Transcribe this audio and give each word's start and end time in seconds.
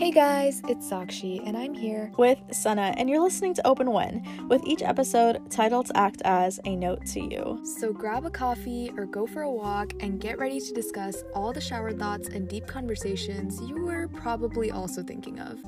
Hey 0.00 0.12
guys, 0.12 0.62
it's 0.66 0.90
Sakshi, 0.90 1.46
and 1.46 1.54
I'm 1.54 1.74
here 1.74 2.10
with 2.16 2.38
Sana, 2.52 2.94
and 2.96 3.10
you're 3.10 3.20
listening 3.20 3.52
to 3.52 3.66
Open 3.66 3.90
When, 3.90 4.26
with 4.48 4.66
each 4.66 4.80
episode 4.80 5.50
titled 5.50 5.88
to 5.88 5.96
act 5.98 6.22
as 6.24 6.58
a 6.64 6.74
note 6.74 7.04
to 7.08 7.20
you. 7.20 7.60
So 7.78 7.92
grab 7.92 8.24
a 8.24 8.30
coffee 8.30 8.90
or 8.96 9.04
go 9.04 9.26
for 9.26 9.42
a 9.42 9.50
walk 9.50 9.92
and 10.00 10.18
get 10.18 10.38
ready 10.38 10.58
to 10.58 10.72
discuss 10.72 11.22
all 11.34 11.52
the 11.52 11.60
shower 11.60 11.92
thoughts 11.92 12.28
and 12.28 12.48
deep 12.48 12.66
conversations 12.66 13.60
you 13.60 13.84
were 13.84 14.08
probably 14.08 14.70
also 14.70 15.02
thinking 15.02 15.38
of. 15.38 15.58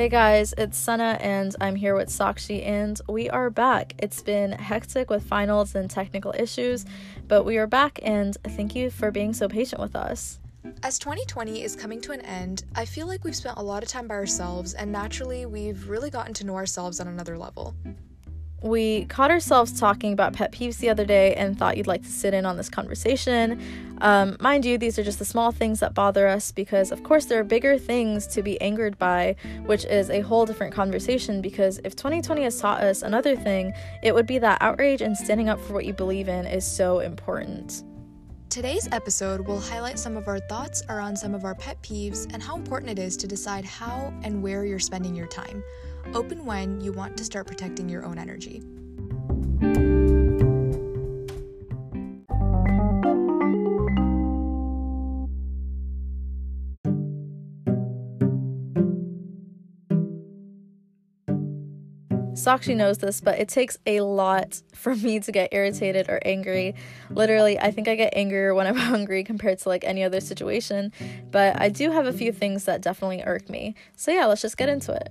Hey 0.00 0.08
guys, 0.08 0.54
it's 0.56 0.78
Sana 0.78 1.18
and 1.20 1.54
I'm 1.60 1.76
here 1.76 1.94
with 1.94 2.08
Sakshi 2.08 2.66
and 2.66 2.98
we 3.06 3.28
are 3.28 3.50
back. 3.50 3.92
It's 3.98 4.22
been 4.22 4.50
hectic 4.50 5.10
with 5.10 5.22
finals 5.22 5.74
and 5.74 5.90
technical 5.90 6.34
issues, 6.38 6.86
but 7.28 7.44
we 7.44 7.58
are 7.58 7.66
back 7.66 7.98
and 8.02 8.34
thank 8.42 8.74
you 8.74 8.88
for 8.88 9.10
being 9.10 9.34
so 9.34 9.46
patient 9.46 9.78
with 9.78 9.94
us. 9.94 10.38
As 10.82 10.98
2020 10.98 11.62
is 11.62 11.76
coming 11.76 12.00
to 12.00 12.12
an 12.12 12.22
end, 12.22 12.64
I 12.74 12.86
feel 12.86 13.08
like 13.08 13.24
we've 13.24 13.36
spent 13.36 13.58
a 13.58 13.62
lot 13.62 13.82
of 13.82 13.90
time 13.90 14.08
by 14.08 14.14
ourselves 14.14 14.72
and 14.72 14.90
naturally 14.90 15.44
we've 15.44 15.86
really 15.86 16.08
gotten 16.08 16.32
to 16.32 16.46
know 16.46 16.56
ourselves 16.56 16.98
on 16.98 17.06
another 17.06 17.36
level. 17.36 17.74
We 18.62 19.06
caught 19.06 19.30
ourselves 19.30 19.78
talking 19.78 20.12
about 20.12 20.34
pet 20.34 20.52
peeves 20.52 20.78
the 20.78 20.90
other 20.90 21.04
day 21.04 21.34
and 21.34 21.58
thought 21.58 21.76
you'd 21.76 21.86
like 21.86 22.02
to 22.02 22.08
sit 22.08 22.34
in 22.34 22.44
on 22.44 22.56
this 22.58 22.68
conversation. 22.68 23.60
Um, 24.02 24.36
mind 24.40 24.64
you, 24.64 24.76
these 24.76 24.98
are 24.98 25.02
just 25.02 25.18
the 25.18 25.24
small 25.24 25.50
things 25.50 25.80
that 25.80 25.94
bother 25.94 26.28
us 26.28 26.52
because, 26.52 26.92
of 26.92 27.02
course, 27.02 27.24
there 27.24 27.40
are 27.40 27.44
bigger 27.44 27.78
things 27.78 28.26
to 28.28 28.42
be 28.42 28.60
angered 28.60 28.98
by, 28.98 29.36
which 29.64 29.84
is 29.86 30.10
a 30.10 30.20
whole 30.20 30.44
different 30.44 30.74
conversation. 30.74 31.40
Because 31.40 31.80
if 31.84 31.96
2020 31.96 32.42
has 32.42 32.60
taught 32.60 32.82
us 32.82 33.02
another 33.02 33.34
thing, 33.34 33.72
it 34.02 34.14
would 34.14 34.26
be 34.26 34.38
that 34.38 34.60
outrage 34.60 35.00
and 35.00 35.16
standing 35.16 35.48
up 35.48 35.60
for 35.60 35.72
what 35.72 35.86
you 35.86 35.92
believe 35.92 36.28
in 36.28 36.46
is 36.46 36.64
so 36.64 37.00
important. 37.00 37.82
Today's 38.50 38.88
episode 38.90 39.46
will 39.46 39.60
highlight 39.60 39.96
some 39.96 40.16
of 40.16 40.26
our 40.26 40.40
thoughts 40.40 40.82
around 40.88 41.16
some 41.16 41.36
of 41.36 41.44
our 41.44 41.54
pet 41.54 41.80
peeves 41.84 42.28
and 42.34 42.42
how 42.42 42.56
important 42.56 42.90
it 42.90 42.98
is 42.98 43.16
to 43.18 43.28
decide 43.28 43.64
how 43.64 44.12
and 44.24 44.42
where 44.42 44.64
you're 44.64 44.80
spending 44.80 45.14
your 45.14 45.28
time. 45.28 45.62
Open 46.14 46.44
when 46.44 46.80
you 46.80 46.90
want 46.90 47.16
to 47.18 47.24
start 47.24 47.46
protecting 47.46 47.88
your 47.88 48.04
own 48.04 48.18
energy. 48.18 48.60
Sakshi 62.50 62.76
knows 62.76 62.98
this, 62.98 63.20
but 63.20 63.38
it 63.38 63.48
takes 63.48 63.78
a 63.86 64.00
lot 64.00 64.60
for 64.74 64.96
me 64.96 65.20
to 65.20 65.30
get 65.30 65.50
irritated 65.52 66.08
or 66.08 66.20
angry. 66.24 66.74
Literally, 67.08 67.56
I 67.60 67.70
think 67.70 67.86
I 67.86 67.94
get 67.94 68.12
angrier 68.16 68.54
when 68.54 68.66
I'm 68.66 68.76
hungry 68.92 69.22
compared 69.22 69.58
to 69.60 69.68
like 69.68 69.84
any 69.84 70.02
other 70.02 70.20
situation, 70.20 70.92
but 71.30 71.60
I 71.60 71.68
do 71.68 71.92
have 71.92 72.06
a 72.06 72.12
few 72.12 72.32
things 72.32 72.64
that 72.64 72.80
definitely 72.80 73.22
irk 73.24 73.48
me. 73.48 73.76
So, 73.94 74.10
yeah, 74.10 74.26
let's 74.26 74.42
just 74.42 74.56
get 74.56 74.68
into 74.68 74.92
it. 74.92 75.10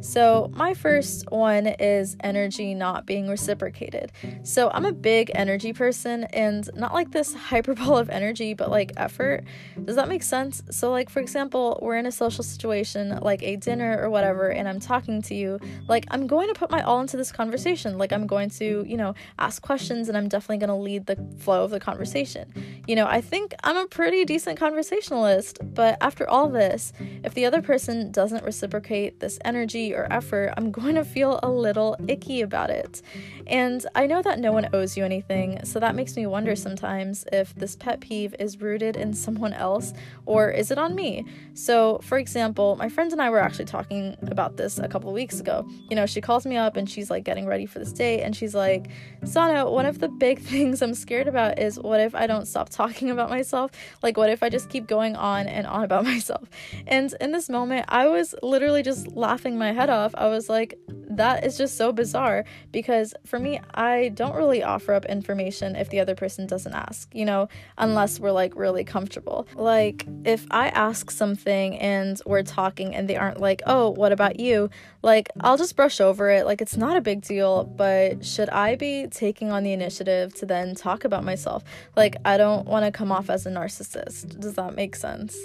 So, 0.00 0.50
my 0.54 0.74
first 0.74 1.30
one 1.30 1.66
is 1.66 2.16
energy 2.20 2.74
not 2.74 3.06
being 3.06 3.28
reciprocated. 3.28 4.12
So, 4.42 4.70
I'm 4.70 4.84
a 4.84 4.92
big 4.92 5.30
energy 5.34 5.72
person 5.72 6.24
and 6.24 6.68
not 6.74 6.92
like 6.92 7.10
this 7.10 7.32
hyperbole 7.50 8.00
of 8.00 8.10
energy, 8.10 8.52
but 8.52 8.70
like 8.70 8.92
effort. 8.98 9.44
Does 9.84 9.96
that 9.96 10.08
make 10.08 10.22
sense? 10.22 10.62
So, 10.70 10.90
like, 10.90 11.08
for 11.08 11.20
example, 11.20 11.78
we're 11.80 11.96
in 11.96 12.06
a 12.06 12.12
social 12.12 12.44
situation 12.44 13.18
like 13.22 13.42
a 13.42 13.56
dinner 13.56 13.98
or 14.02 14.10
whatever, 14.10 14.50
and 14.50 14.68
I'm 14.68 14.80
talking 14.80 15.22
to 15.22 15.34
you, 15.34 15.58
like, 15.88 16.04
I'm 16.10 16.26
going 16.26 16.48
to 16.48 16.54
put 16.54 16.70
my 16.74 16.82
all 16.82 17.00
into 17.00 17.16
this 17.16 17.30
conversation. 17.30 17.98
Like, 17.98 18.12
I'm 18.12 18.26
going 18.26 18.50
to, 18.50 18.84
you 18.86 18.96
know, 18.96 19.14
ask 19.38 19.62
questions 19.62 20.08
and 20.08 20.18
I'm 20.18 20.28
definitely 20.28 20.58
going 20.58 20.76
to 20.76 20.82
lead 20.90 21.06
the 21.06 21.16
flow 21.38 21.64
of 21.64 21.70
the 21.70 21.80
conversation. 21.80 22.52
You 22.88 22.96
know, 22.96 23.06
I 23.06 23.20
think 23.20 23.54
I'm 23.62 23.76
a 23.76 23.86
pretty 23.86 24.24
decent 24.24 24.58
conversationalist, 24.58 25.58
but 25.62 25.96
after 26.00 26.28
all 26.28 26.48
this, 26.48 26.92
if 27.22 27.34
the 27.34 27.44
other 27.44 27.62
person 27.62 28.10
doesn't 28.10 28.44
reciprocate 28.44 29.20
this 29.20 29.38
energy 29.44 29.94
or 29.94 30.12
effort, 30.12 30.52
I'm 30.56 30.70
going 30.80 30.96
to 30.96 31.04
feel 31.04 31.38
a 31.42 31.50
little 31.50 31.96
icky 32.08 32.40
about 32.40 32.70
it. 32.70 33.02
And 33.46 33.86
I 33.94 34.06
know 34.06 34.22
that 34.22 34.38
no 34.40 34.52
one 34.52 34.68
owes 34.72 34.96
you 34.96 35.04
anything, 35.04 35.64
so 35.64 35.78
that 35.78 35.94
makes 35.94 36.16
me 36.16 36.26
wonder 36.26 36.56
sometimes 36.56 37.24
if 37.32 37.54
this 37.54 37.76
pet 37.76 38.00
peeve 38.00 38.34
is 38.38 38.60
rooted 38.60 38.96
in 38.96 39.12
someone 39.12 39.52
else 39.52 39.92
or 40.26 40.50
is 40.50 40.70
it 40.70 40.78
on 40.78 40.94
me? 40.94 41.24
So, 41.52 42.00
for 42.02 42.18
example, 42.18 42.76
my 42.76 42.88
friends 42.88 43.12
and 43.12 43.22
I 43.22 43.30
were 43.30 43.40
actually 43.40 43.66
talking 43.66 44.16
about 44.22 44.56
this 44.56 44.78
a 44.78 44.88
couple 44.88 45.12
weeks 45.12 45.40
ago. 45.40 45.68
You 45.90 45.96
know, 45.96 46.06
she 46.06 46.20
calls 46.20 46.46
me 46.46 46.53
up 46.56 46.76
and 46.76 46.88
she's 46.88 47.10
like 47.10 47.24
getting 47.24 47.46
ready 47.46 47.66
for 47.66 47.78
this 47.78 47.92
date, 47.92 48.22
and 48.22 48.34
she's 48.34 48.54
like, 48.54 48.88
Sana, 49.24 49.70
one 49.70 49.86
of 49.86 49.98
the 49.98 50.08
big 50.08 50.38
things 50.52 50.82
I'm 50.82 50.94
scared 50.94 51.28
about 51.28 51.58
is 51.58 51.78
what 51.78 52.00
if 52.00 52.14
I 52.14 52.26
don't 52.26 52.46
stop 52.46 52.68
talking 52.68 53.10
about 53.10 53.30
myself? 53.30 53.70
Like, 54.02 54.16
what 54.16 54.30
if 54.30 54.42
I 54.42 54.48
just 54.48 54.68
keep 54.68 54.86
going 54.86 55.16
on 55.16 55.46
and 55.46 55.66
on 55.66 55.84
about 55.84 56.04
myself? 56.12 56.48
And 56.86 57.14
in 57.20 57.32
this 57.32 57.48
moment, 57.48 57.86
I 57.88 58.08
was 58.08 58.34
literally 58.42 58.82
just 58.82 59.08
laughing 59.08 59.58
my 59.58 59.72
head 59.72 59.90
off. 59.90 60.14
I 60.16 60.28
was 60.28 60.48
like, 60.48 60.78
that 61.16 61.44
is 61.44 61.56
just 61.56 61.76
so 61.76 61.92
bizarre 61.92 62.44
because 62.72 63.14
for 63.24 63.38
me, 63.38 63.60
I 63.74 64.08
don't 64.10 64.34
really 64.34 64.62
offer 64.62 64.92
up 64.94 65.04
information 65.06 65.76
if 65.76 65.90
the 65.90 66.00
other 66.00 66.14
person 66.14 66.46
doesn't 66.46 66.72
ask, 66.72 67.08
you 67.14 67.24
know, 67.24 67.48
unless 67.78 68.18
we're 68.20 68.32
like 68.32 68.56
really 68.56 68.84
comfortable. 68.84 69.46
Like, 69.54 70.06
if 70.24 70.46
I 70.50 70.68
ask 70.68 71.10
something 71.10 71.78
and 71.78 72.20
we're 72.26 72.42
talking 72.42 72.94
and 72.94 73.08
they 73.08 73.16
aren't 73.16 73.40
like, 73.40 73.62
oh, 73.66 73.90
what 73.90 74.12
about 74.12 74.40
you? 74.40 74.70
Like, 75.02 75.30
I'll 75.40 75.56
just 75.56 75.76
brush 75.76 76.00
over 76.00 76.30
it. 76.30 76.43
Like, 76.44 76.60
it's 76.60 76.76
not 76.76 76.96
a 76.96 77.00
big 77.00 77.22
deal, 77.22 77.64
but 77.64 78.24
should 78.24 78.48
I 78.50 78.76
be 78.76 79.06
taking 79.10 79.50
on 79.50 79.62
the 79.62 79.72
initiative 79.72 80.34
to 80.34 80.46
then 80.46 80.74
talk 80.74 81.04
about 81.04 81.24
myself? 81.24 81.64
Like, 81.96 82.16
I 82.24 82.36
don't 82.36 82.66
want 82.66 82.84
to 82.84 82.90
come 82.90 83.10
off 83.10 83.30
as 83.30 83.46
a 83.46 83.50
narcissist. 83.50 84.40
Does 84.40 84.54
that 84.54 84.74
make 84.74 84.96
sense? 84.96 85.36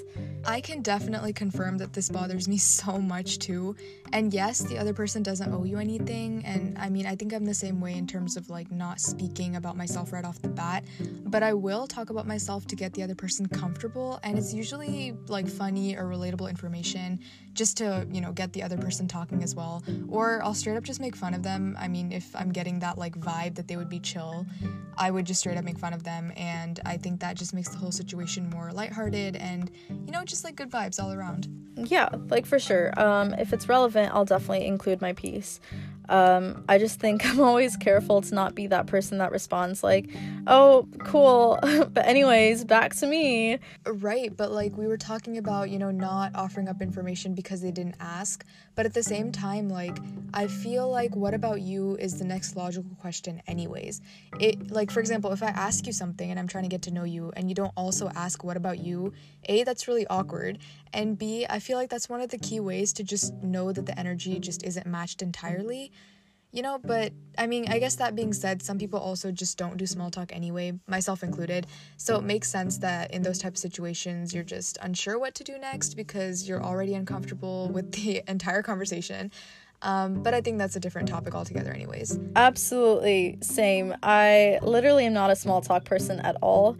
I 0.46 0.62
can 0.62 0.82
definitely 0.82 1.34
confirm 1.34 1.78
that 1.80 1.94
this 1.94 2.10
bothers 2.10 2.48
me 2.48 2.58
so 2.80 2.98
much 3.00 3.40
too. 3.40 3.76
And 4.14 4.34
yes, 4.34 4.60
the 4.60 4.78
other 4.78 4.94
person 4.94 5.22
doesn't 5.24 5.54
owe 5.54 5.64
you 5.64 5.78
anything. 5.78 6.44
And 6.46 6.78
I 6.78 6.90
mean, 6.90 7.06
I 7.06 7.16
think 7.16 7.34
I'm 7.34 7.46
the 7.46 7.54
same 7.54 7.80
way 7.80 7.94
in 7.94 8.08
terms 8.08 8.38
of 8.38 8.50
like 8.50 8.72
not 8.72 9.00
speaking 9.00 9.56
about 9.56 9.78
myself 9.78 10.12
right 10.12 10.26
off 10.26 10.42
the 10.42 10.50
bat. 10.50 10.84
But 11.26 11.44
I 11.44 11.54
will 11.54 11.88
talk 11.88 12.10
about 12.10 12.28
myself 12.28 12.66
to 12.68 12.76
get 12.76 12.94
the 12.94 13.04
other 13.04 13.16
person 13.16 13.48
comfortable. 13.48 14.20
And 14.24 14.38
it's 14.38 14.54
usually 14.54 15.16
like 15.28 15.48
funny 15.48 15.96
or 15.96 16.06
relatable 16.06 16.50
information 16.50 17.20
just 17.60 17.76
to, 17.76 18.08
you 18.10 18.22
know, 18.22 18.32
get 18.32 18.54
the 18.54 18.64
other 18.64 18.78
person 18.78 19.06
talking 19.06 19.44
as 19.44 19.54
well. 19.54 19.84
Or 20.08 20.42
I'll 20.42 20.54
straight 20.54 20.78
up 20.78 20.84
just 20.84 21.02
make 21.02 21.14
fun 21.14 21.34
of 21.34 21.44
them. 21.44 21.76
I 21.78 21.90
mean, 21.90 22.14
if 22.14 22.34
I'm 22.34 22.54
getting 22.54 22.80
that 22.80 22.98
like 22.98 23.20
vibe 23.20 23.56
that 23.56 23.68
they 23.68 23.76
would 23.76 23.90
be 23.90 24.00
chill, 24.00 24.46
I 24.98 25.12
would 25.12 25.26
just 25.26 25.42
straight 25.42 25.58
up 25.58 25.66
make 25.66 25.78
fun 25.78 25.92
of 25.92 26.04
them. 26.04 26.32
And 26.38 26.80
I 26.86 26.96
think 26.96 27.20
that 27.20 27.36
just 27.36 27.54
makes 27.54 27.68
the 27.68 27.78
whole 27.78 27.92
situation 27.92 28.50
more 28.50 28.72
lighthearted 28.72 29.36
and, 29.36 29.70
you 29.90 30.12
know, 30.14 30.24
just 30.24 30.46
like 30.46 30.56
good 30.56 30.72
vibes 30.72 31.04
all 31.04 31.12
around. 31.12 31.50
Yeah, 31.76 32.08
like 32.30 32.46
for 32.46 32.60
sure. 32.60 32.98
Um, 32.98 33.34
if 33.34 33.52
it's 33.52 33.68
relevant, 33.68 34.14
I'll 34.14 34.26
definitely 34.26 34.66
include 34.66 35.02
my 35.02 35.12
piece. 35.12 35.60
Um, 36.10 36.64
I 36.68 36.80
just 36.80 37.00
think 37.00 37.26
I'm 37.30 37.40
always 37.40 37.78
careful 37.78 38.22
to 38.22 38.36
not 38.36 38.56
be 38.56 38.68
that 38.68 38.88
person 38.88 39.20
that 39.20 39.32
responds 39.32 39.84
like, 39.84 40.10
"Oh, 40.48 40.88
cool," 41.00 41.60
but 41.62 42.06
anyways, 42.06 42.66
back 42.66 42.96
to 42.96 43.08
me. 43.08 43.60
Right, 43.86 44.36
but 44.36 44.52
like 44.52 44.76
we 44.76 44.88
were 44.88 44.98
talking 44.98 45.38
about, 45.38 45.70
you 45.70 45.78
know, 45.78 45.92
not 45.92 46.36
offering 46.36 46.68
up 46.68 46.82
information 46.82 47.36
because 47.36 47.62
they 47.62 47.72
didn't 47.72 47.96
ask, 48.00 48.44
but 48.76 48.86
at 48.86 48.94
the 48.94 49.04
same 49.04 49.32
time, 49.32 49.70
like 49.70 49.98
I 50.34 50.48
feel 50.48 50.90
like 50.90 51.16
what 51.16 51.34
about 51.34 51.62
you 51.62 51.96
is 51.98 52.18
the 52.18 52.26
next 52.26 52.56
logical 52.56 52.96
question 53.00 53.42
anyways. 53.48 54.02
It 54.40 54.72
like 54.72 54.90
for 54.90 55.00
example, 55.00 55.32
if 55.32 55.44
I 55.44 55.48
ask 55.50 55.86
you 55.86 55.94
something 55.94 56.30
and 56.30 56.40
I'm 56.40 56.48
trying 56.48 56.64
to 56.64 56.70
get 56.70 56.82
to 56.84 56.92
know 56.92 57.04
you 57.04 57.32
and 57.36 57.50
you 57.50 57.56
don't 57.56 57.74
also 57.78 58.10
ask 58.16 58.44
what 58.44 58.58
about 58.58 58.80
you, 58.80 59.14
A 59.46 59.64
that's 59.64 59.88
really 59.88 60.08
awkward, 60.08 60.58
and 60.92 61.18
B 61.20 61.46
I 61.48 61.60
feel 61.60 61.78
like 61.78 61.90
that's 61.90 62.10
one 62.10 62.22
of 62.22 62.30
the 62.30 62.40
key 62.40 62.60
ways 62.60 62.94
to 62.94 63.04
just 63.04 63.34
know 63.44 63.72
that 63.72 63.86
the 63.86 63.98
energy 64.00 64.40
just 64.40 64.64
isn't 64.64 64.88
matched 64.88 65.22
entirely. 65.22 65.92
You 66.52 66.64
know, 66.64 66.80
but 66.80 67.14
I 67.38 67.46
mean, 67.46 67.68
I 67.70 67.78
guess 67.78 67.96
that 67.98 68.16
being 68.16 68.34
said, 68.34 68.64
some 68.64 68.80
people 68.80 69.00
also 69.00 69.32
just 69.32 69.58
don't 69.58 69.78
do 69.78 69.86
small 69.86 70.10
talk 70.10 70.36
anyway, 70.36 70.74
myself 70.88 71.22
included. 71.22 71.68
So 71.98 72.16
it 72.18 72.24
makes 72.24 72.50
sense 72.50 72.80
that 72.80 73.12
in 73.12 73.22
those 73.22 73.38
type 73.38 73.54
of 73.54 73.60
situations, 73.60 74.34
you're 74.34 74.44
just 74.44 74.80
unsure 74.82 75.20
what 75.20 75.36
to 75.36 75.44
do 75.44 75.60
next 75.60 75.96
because 75.96 76.48
you're 76.50 76.64
already 76.64 76.96
uncomfortable 76.96 77.70
with 77.74 77.92
the 77.92 78.24
entire 78.28 78.64
conversation. 78.64 79.32
Um, 79.82 80.24
but 80.24 80.34
I 80.34 80.42
think 80.42 80.58
that's 80.58 80.76
a 80.76 80.80
different 80.80 81.08
topic 81.08 81.36
altogether, 81.36 81.72
anyways. 81.72 82.20
Absolutely, 82.36 83.38
same. 83.42 83.96
I 84.04 84.60
literally 84.62 85.06
am 85.06 85.14
not 85.14 85.30
a 85.30 85.36
small 85.36 85.62
talk 85.62 85.86
person 85.86 86.20
at 86.20 86.36
all. 86.42 86.78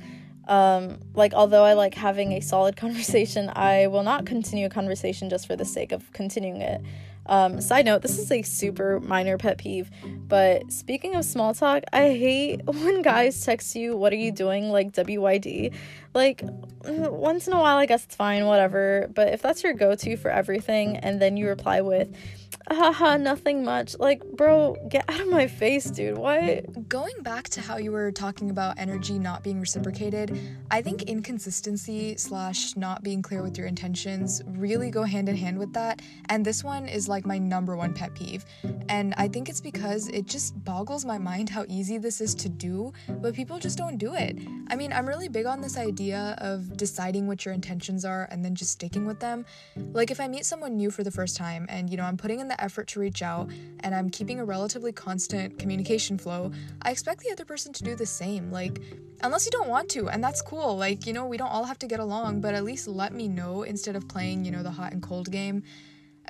Um, 0.48 1.00
like, 1.14 1.34
although 1.34 1.64
I 1.64 1.74
like 1.74 1.94
having 1.94 2.34
a 2.34 2.40
solid 2.42 2.76
conversation, 2.84 3.52
I 3.56 3.88
will 3.88 4.04
not 4.04 4.26
continue 4.26 4.66
a 4.66 4.70
conversation 4.70 5.30
just 5.30 5.46
for 5.46 5.56
the 5.56 5.64
sake 5.64 5.92
of 5.92 6.12
continuing 6.12 6.62
it. 6.62 6.82
Um, 7.30 7.62
side 7.62 7.86
note, 7.86 8.02
this 8.02 8.18
is 8.18 8.32
a 8.32 8.42
super 8.42 9.00
minor 9.00 9.38
pet 9.38 9.60
peeve, 9.60 9.92
but 10.28 10.72
speaking 10.72 11.16
of 11.16 11.24
small 11.24 11.54
talk, 11.54 11.84
I 11.94 12.10
hate 12.10 12.62
when 12.66 13.04
guys 13.04 13.46
text 13.46 13.76
you, 13.76 13.96
What 13.96 14.12
are 14.12 14.18
you 14.18 14.32
doing? 14.32 14.70
like 14.72 14.92
WYD. 14.94 15.74
Like, 16.16 16.42
once 16.84 17.48
in 17.48 17.54
a 17.54 17.60
while, 17.60 17.78
I 17.78 17.86
guess 17.86 18.04
it's 18.04 18.16
fine, 18.16 18.46
whatever, 18.48 19.10
but 19.14 19.28
if 19.32 19.44
that's 19.44 19.64
your 19.64 19.74
go 19.74 19.94
to 19.94 20.18
for 20.18 20.32
everything, 20.32 20.98
and 20.98 21.22
then 21.22 21.38
you 21.38 21.48
reply 21.48 21.82
with, 21.82 22.10
haha, 22.72 23.18
nothing 23.18 23.64
much. 23.64 23.98
Like, 24.00 24.24
bro, 24.24 24.76
get 24.90 25.06
out 25.10 25.20
of 25.20 25.28
my 25.28 25.48
face, 25.48 25.86
dude. 25.86 26.18
What? 26.18 26.88
Going 26.88 27.22
back 27.22 27.50
to 27.50 27.62
how 27.62 27.78
you 27.78 27.92
were 27.92 28.12
talking 28.12 28.50
about 28.50 28.78
energy 28.78 29.18
not 29.20 29.44
being 29.44 29.60
reciprocated, 29.60 30.38
I 30.72 30.82
think 30.82 31.04
inconsistency 31.04 32.18
slash 32.18 32.76
not 32.76 33.04
being 33.04 33.22
clear 33.22 33.42
with 33.42 33.58
your 33.58 33.68
intentions 33.68 34.42
really 34.48 34.90
go 34.90 35.04
hand 35.04 35.30
in 35.30 35.36
hand 35.36 35.58
with 35.58 35.74
that. 35.74 36.02
And 36.30 36.46
this 36.46 36.64
one 36.64 36.88
is 36.88 37.08
like 37.08 37.26
my 37.26 37.38
number 37.38 37.76
one 37.76 37.94
pet 37.94 38.14
peeve. 38.14 38.46
And 38.88 39.14
I 39.18 39.28
think 39.28 39.50
it's 39.50 39.62
because 39.62 40.08
it 40.10 40.26
just 40.26 40.64
boggles 40.64 41.06
my 41.06 41.18
mind 41.18 41.50
how 41.50 41.66
easy 41.68 41.98
this 41.98 42.22
is 42.22 42.36
to 42.36 42.50
do, 42.50 42.94
but 43.08 43.34
people 43.34 43.60
just 43.60 43.78
don't 43.78 43.98
do 43.98 44.14
it. 44.14 44.38
I 44.68 44.76
mean, 44.76 44.94
I'm 44.94 45.08
really 45.08 45.30
big 45.30 45.46
on 45.46 45.62
this 45.62 45.78
idea 45.78 46.36
of 46.40 46.78
deciding 46.78 47.28
what 47.28 47.46
your 47.46 47.54
intentions 47.54 48.06
are 48.06 48.28
and 48.32 48.44
then 48.46 48.56
just 48.56 48.72
sticking 48.72 49.06
with 49.06 49.20
them. 49.20 49.46
Like, 49.94 50.12
if 50.12 50.20
I 50.20 50.28
meet 50.28 50.46
someone 50.46 50.78
new 50.78 50.92
for 50.92 51.04
the 51.04 51.12
first 51.12 51.36
time 51.36 51.66
and, 51.70 51.90
you 51.90 51.98
know, 51.98 52.04
I'm 52.04 52.18
putting 52.18 52.40
in 52.40 52.48
the 52.48 52.59
effort 52.62 52.88
to 52.90 53.00
reach 53.00 53.22
out 53.22 53.50
and 53.82 53.96
I'm 53.96 54.10
keeping 54.10 54.40
a 54.40 54.46
relatively 54.46 54.92
constant 54.92 55.58
communication 55.60 56.18
flow, 56.18 56.52
I 56.82 56.92
expect 56.92 57.22
the 57.22 57.32
other 57.32 57.46
person 57.46 57.74
to 57.74 57.84
do 57.84 57.96
the 57.96 58.06
same. 58.06 58.52
Like, 58.52 58.82
unless 59.22 59.46
you 59.46 59.52
don't 59.52 59.70
want 59.70 59.90
to, 59.90 60.10
and 60.10 60.24
that's 60.24 60.42
cool. 60.42 60.78
Like, 60.78 61.06
you 61.06 61.14
know, 61.14 61.26
we 61.26 61.38
don't 61.38 61.50
all 61.50 61.66
have 61.66 61.80
to 61.80 61.88
get 61.88 62.00
along, 62.00 62.42
but 62.42 62.56
at 62.56 62.64
least 62.64 62.88
let 62.88 63.14
me 63.14 63.28
know 63.28 63.64
instead 63.64 63.96
of 63.96 64.08
playing, 64.08 64.46
you 64.46 64.52
know, 64.52 64.64
the 64.64 64.72
hot 64.72 64.94
and 64.94 65.02
cold 65.02 65.32
game 65.32 65.64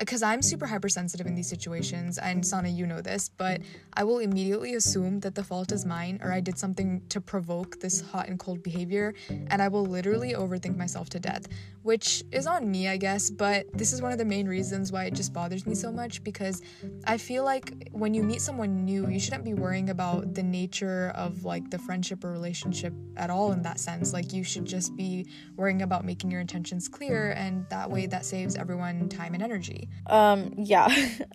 because 0.00 0.22
I'm 0.22 0.40
super 0.40 0.66
hypersensitive 0.66 1.26
in 1.26 1.34
these 1.34 1.48
situations, 1.48 2.18
and 2.18 2.44
Sana, 2.44 2.68
you 2.70 2.86
know 2.86 3.02
this, 3.02 3.28
but 3.28 3.60
I 3.92 4.02
will 4.02 4.18
immediately 4.18 4.74
assume 4.74 5.20
that 5.20 5.34
the 5.34 5.44
fault 5.44 5.70
is 5.72 5.84
mine 5.84 6.18
or 6.22 6.32
I 6.32 6.40
did 6.40 6.58
something 6.58 7.02
to 7.10 7.20
provoke 7.20 7.78
this 7.80 8.00
hot 8.00 8.26
and 8.26 8.38
cold 8.38 8.62
behavior, 8.62 9.14
and 9.28 9.60
I 9.60 9.68
will 9.68 9.84
literally 9.84 10.32
overthink 10.32 10.76
myself 10.76 11.10
to 11.10 11.20
death, 11.20 11.46
which 11.82 12.24
is 12.32 12.46
on 12.46 12.70
me, 12.70 12.88
I 12.88 12.96
guess, 12.96 13.30
but 13.30 13.66
this 13.74 13.92
is 13.92 14.00
one 14.00 14.10
of 14.10 14.18
the 14.18 14.24
main 14.24 14.48
reasons 14.48 14.90
why 14.90 15.04
it 15.04 15.12
just 15.12 15.34
bothers 15.34 15.66
me 15.66 15.74
so 15.74 15.92
much 15.92 16.24
because 16.24 16.62
I 17.04 17.18
feel 17.18 17.44
like 17.44 17.90
when 17.92 18.14
you 18.14 18.22
meet 18.22 18.40
someone 18.40 18.86
new, 18.86 19.06
you 19.08 19.20
shouldn't 19.20 19.44
be 19.44 19.54
worrying 19.54 19.90
about 19.90 20.34
the 20.34 20.42
nature 20.42 21.12
of 21.14 21.44
like 21.44 21.70
the 21.70 21.78
friendship 21.78 22.24
or 22.24 22.32
relationship 22.32 22.94
at 23.18 23.28
all 23.28 23.52
in 23.52 23.60
that 23.62 23.78
sense. 23.78 24.14
Like, 24.14 24.32
you 24.32 24.44
should 24.44 24.64
just 24.64 24.96
be 24.96 25.26
worrying 25.56 25.82
about 25.82 26.06
making 26.06 26.30
your 26.30 26.40
intentions 26.40 26.88
clear, 26.88 27.32
and 27.32 27.66
that 27.68 27.90
way 27.90 28.06
that 28.06 28.24
saves 28.24 28.56
everyone 28.56 29.10
time 29.10 29.34
and 29.34 29.42
energy. 29.42 29.89
Um, 30.06 30.54
yeah, 30.56 30.88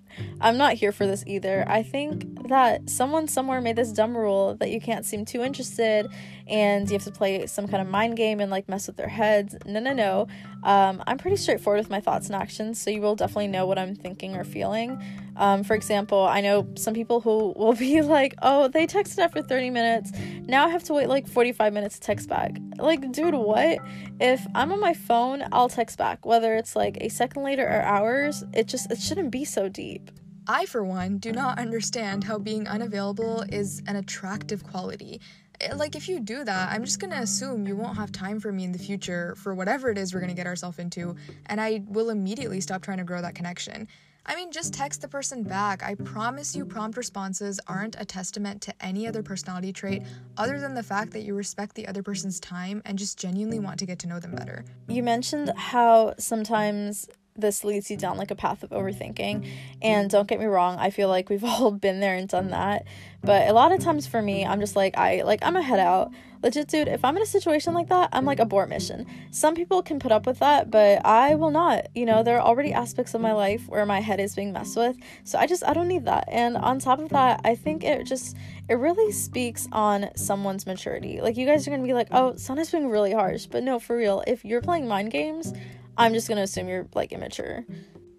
I'm 0.42 0.58
not 0.58 0.74
here 0.74 0.92
for 0.92 1.08
this 1.08 1.24
either. 1.26 1.66
I 1.68 1.84
think 1.84 2.48
that 2.50 2.90
someone 2.90 3.28
somewhere 3.28 3.62
made 3.62 3.76
this 3.76 3.92
dumb 3.92 4.16
rule 4.18 4.56
that 4.56 4.70
you 4.70 4.82
can't 4.82 5.06
seem 5.06 5.26
too 5.26 5.42
interested 5.42 6.08
and 6.48 6.90
you 6.90 6.94
have 6.94 7.04
to 7.04 7.12
play 7.12 7.46
some 7.48 7.68
kind 7.68 7.82
of 7.82 7.88
mind 7.88 8.18
game 8.18 8.40
and 8.40 8.52
like 8.52 8.70
mess 8.70 8.88
with 8.88 8.98
their 8.98 9.08
heads. 9.08 9.56
No, 9.66 9.80
no, 9.80 9.94
no. 9.94 10.28
Um, 10.64 11.04
I'm 11.08 11.18
pretty 11.18 11.38
straightforward 11.38 11.80
with 11.80 11.90
my 11.90 12.00
thoughts 12.00 12.28
and 12.28 12.36
actions, 12.36 12.82
so 12.82 12.90
you 12.90 13.02
will 13.02 13.16
definitely 13.16 13.48
know 13.48 13.66
what 13.66 13.78
I'm 13.80 13.96
thinking 13.96 14.36
or 14.36 14.44
feeling. 14.44 15.02
Um, 15.38 15.64
for 15.64 15.76
example, 15.76 16.24
I 16.24 16.42
know 16.42 16.68
some 16.76 16.94
people 16.94 17.22
who 17.22 17.54
will 17.56 17.74
be 17.76 18.02
like, 18.02 18.36
oh, 18.42 18.68
they 18.68 18.86
texted 18.88 19.20
after 19.20 19.42
30 19.42 19.70
minutes. 19.70 20.12
Now 20.48 20.66
I 20.66 20.70
have 20.70 20.84
to 20.84 20.94
wait 20.94 21.10
like 21.10 21.28
45 21.28 21.74
minutes 21.74 21.96
to 21.96 22.02
text 22.02 22.30
back. 22.30 22.58
Like, 22.78 23.12
dude, 23.12 23.34
what? 23.34 23.80
If 24.20 24.46
I'm 24.54 24.72
on 24.72 24.80
my 24.80 24.94
phone, 24.94 25.44
I'll 25.52 25.70
text 25.70 25.98
back, 25.98 26.26
whether 26.26 26.56
it's 26.56 26.76
like 26.76 26.98
a 27.02 27.10
second 27.10 27.44
later 27.44 27.68
or 27.68 27.82
hours. 27.82 28.44
It 28.54 28.68
just, 28.68 28.92
it 28.92 29.00
shouldn't 29.00 29.32
be 29.32 29.46
so 29.46 29.68
deep. 29.68 30.12
I, 30.48 30.68
for 30.68 30.84
one, 30.84 31.18
do 31.18 31.32
not 31.32 31.58
understand 31.58 32.24
how 32.24 32.38
being 32.38 32.68
unavailable 32.68 33.44
is 33.50 33.82
an 33.88 33.96
attractive 33.96 34.64
quality. 34.64 35.20
Eh, 35.62 35.74
like, 35.76 35.96
if 35.96 36.10
you 36.10 36.20
do 36.20 36.44
that, 36.44 36.72
I'm 36.72 36.84
just 36.84 37.00
gonna 37.00 37.22
assume 37.22 37.68
you 37.68 37.76
won't 37.76 37.98
have 37.98 38.12
time 38.12 38.40
for 38.40 38.52
me 38.52 38.64
in 38.64 38.72
the 38.72 38.80
future 38.80 39.36
for 39.36 39.54
whatever 39.54 39.90
it 39.90 39.98
is 39.98 40.14
we're 40.14 40.20
gonna 40.20 40.34
get 40.34 40.48
ourselves 40.48 40.80
into, 40.80 41.16
and 41.48 41.60
I 41.62 41.84
will 41.88 42.10
immediately 42.10 42.62
stop 42.62 42.82
trying 42.82 42.98
to 42.98 43.04
grow 43.04 43.22
that 43.22 43.36
connection. 43.36 43.88
I 44.28 44.36
mean, 44.36 44.52
just 44.52 44.74
text 44.74 45.02
the 45.02 45.08
person 45.08 45.44
back. 45.44 45.84
I 45.84 45.94
promise 45.94 46.56
you, 46.56 46.66
prompt 46.66 46.98
responses 46.98 47.60
aren't 47.68 47.96
a 48.00 48.06
testament 48.06 48.60
to 48.64 48.74
any 48.84 49.08
other 49.08 49.22
personality 49.22 49.72
trait 49.72 50.02
other 50.36 50.60
than 50.60 50.74
the 50.74 50.82
fact 50.82 51.12
that 51.12 51.22
you 51.22 51.36
respect 51.36 51.76
the 51.76 51.88
other 51.88 52.02
person's 52.02 52.40
time 52.40 52.82
and 52.86 52.98
just 52.98 53.20
genuinely 53.20 53.60
want 53.60 53.78
to 53.80 53.86
get 53.86 54.00
to 54.00 54.08
know 54.08 54.20
them 54.20 54.34
better. 54.34 54.66
You 54.88 55.04
mentioned 55.04 55.54
how 55.56 56.16
sometimes 56.18 57.08
this 57.36 57.64
leads 57.64 57.92
you 57.92 57.98
down 57.98 58.18
like 58.18 58.32
a 58.32 58.36
path 58.36 58.64
of 58.64 58.70
overthinking. 58.70 59.48
And 59.82 60.10
don't 60.10 60.28
get 60.28 60.40
me 60.40 60.46
wrong, 60.46 60.78
I 60.78 60.90
feel 60.90 61.10
like 61.10 61.30
we've 61.30 61.44
all 61.44 61.72
been 61.72 62.00
there 62.00 62.16
and 62.16 62.28
done 62.28 62.50
that. 62.50 62.86
But 63.22 63.50
a 63.50 63.54
lot 63.54 63.72
of 63.72 63.80
times 63.82 64.08
for 64.08 64.22
me, 64.22 64.46
I'm 64.46 64.60
just 64.60 64.76
like, 64.76 64.98
I 64.98 65.24
like, 65.24 65.40
I'm 65.44 65.56
a 65.56 65.62
head 65.62 65.80
out. 65.80 66.12
Legit, 66.44 66.68
dude, 66.68 66.88
if 66.88 67.04
I'm 67.04 67.18
in 67.18 67.24
a 67.24 67.26
situation 67.26 67.74
like 67.74 67.90
that, 67.90 68.10
I'm 68.14 68.24
like 68.24 68.40
abort 68.40 68.70
mission. 68.70 69.08
Some 69.32 69.56
people 69.56 69.82
can 69.82 69.98
put 69.98 70.12
up 70.12 70.28
with 70.28 70.38
that, 70.40 70.70
but 70.70 71.04
I 71.04 71.34
will 71.34 71.50
not. 71.50 71.88
You 71.96 72.06
know, 72.06 72.22
there 72.22 72.38
are 72.40 72.46
already 72.46 72.72
aspects 72.72 73.16
of 73.16 73.22
my 73.22 73.32
life 73.32 73.68
where 73.68 73.84
my 73.84 74.00
head 74.00 74.20
is 74.20 74.36
being 74.36 74.54
messed 74.54 74.78
with. 74.78 74.96
So 75.24 75.40
I 75.40 75.48
just, 75.48 75.66
I 75.66 75.74
don't 75.74 75.88
need 75.88 76.06
that. 76.06 76.26
And 76.28 76.56
on 76.56 76.78
top 76.78 77.00
of 77.00 77.10
that, 77.10 77.42
I 77.44 77.56
think 77.56 77.84
it 77.84 78.06
just, 78.06 78.38
it 78.70 78.76
really 78.76 79.12
speaks 79.12 79.68
on 79.72 80.12
someone's 80.16 80.68
maturity. 80.68 81.20
Like, 81.20 81.36
you 81.36 81.48
guys 81.48 81.68
are 81.68 81.72
gonna 81.72 81.82
be 81.82 81.94
like, 81.94 82.10
oh, 82.12 82.36
Sana's 82.36 82.70
being 82.70 82.90
really 82.90 83.14
harsh. 83.14 83.48
But 83.48 83.64
no, 83.64 83.80
for 83.80 83.98
real, 83.98 84.24
if 84.28 84.46
you're 84.46 84.62
playing 84.62 84.88
mind 84.88 85.10
games, 85.10 85.52
I'm 85.98 86.14
just 86.14 86.28
gonna 86.28 86.42
assume 86.42 86.68
you're 86.68 86.88
like 86.94 87.12
immature. 87.12 87.66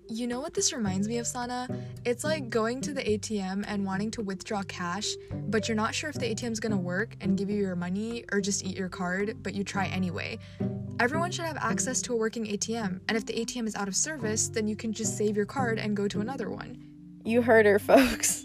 You 0.08 0.28
know 0.28 0.38
what 0.40 0.54
this 0.54 0.72
reminds 0.72 1.08
me 1.08 1.18
of, 1.18 1.26
Sana? 1.26 1.68
It's 2.04 2.22
like 2.22 2.48
going 2.48 2.80
to 2.82 2.92
the 2.92 3.02
ATM 3.02 3.64
and 3.66 3.84
wanting 3.84 4.12
to 4.12 4.22
withdraw 4.22 4.62
cash, 4.62 5.08
but 5.48 5.66
you're 5.68 5.76
not 5.76 5.94
sure 5.96 6.08
if 6.10 6.16
the 6.16 6.32
ATM's 6.32 6.60
gonna 6.60 6.76
work 6.76 7.16
and 7.20 7.36
give 7.36 7.50
you 7.50 7.56
your 7.56 7.74
money 7.74 8.24
or 8.32 8.40
just 8.40 8.64
eat 8.64 8.76
your 8.76 8.88
card, 8.88 9.42
but 9.42 9.52
you 9.52 9.64
try 9.64 9.86
anyway. 9.86 10.38
Everyone 11.00 11.30
should 11.30 11.44
have 11.44 11.58
access 11.58 12.00
to 12.02 12.12
a 12.12 12.16
working 12.16 12.46
ATM, 12.46 13.00
and 13.08 13.16
if 13.16 13.26
the 13.26 13.32
ATM 13.34 13.66
is 13.66 13.74
out 13.74 13.88
of 13.88 13.96
service, 13.96 14.48
then 14.48 14.68
you 14.68 14.76
can 14.76 14.92
just 14.92 15.18
save 15.18 15.36
your 15.36 15.44
card 15.44 15.78
and 15.78 15.96
go 15.96 16.06
to 16.08 16.20
another 16.20 16.50
one. 16.50 16.78
You 17.24 17.42
heard 17.42 17.66
her, 17.66 17.78
folks. 17.80 18.44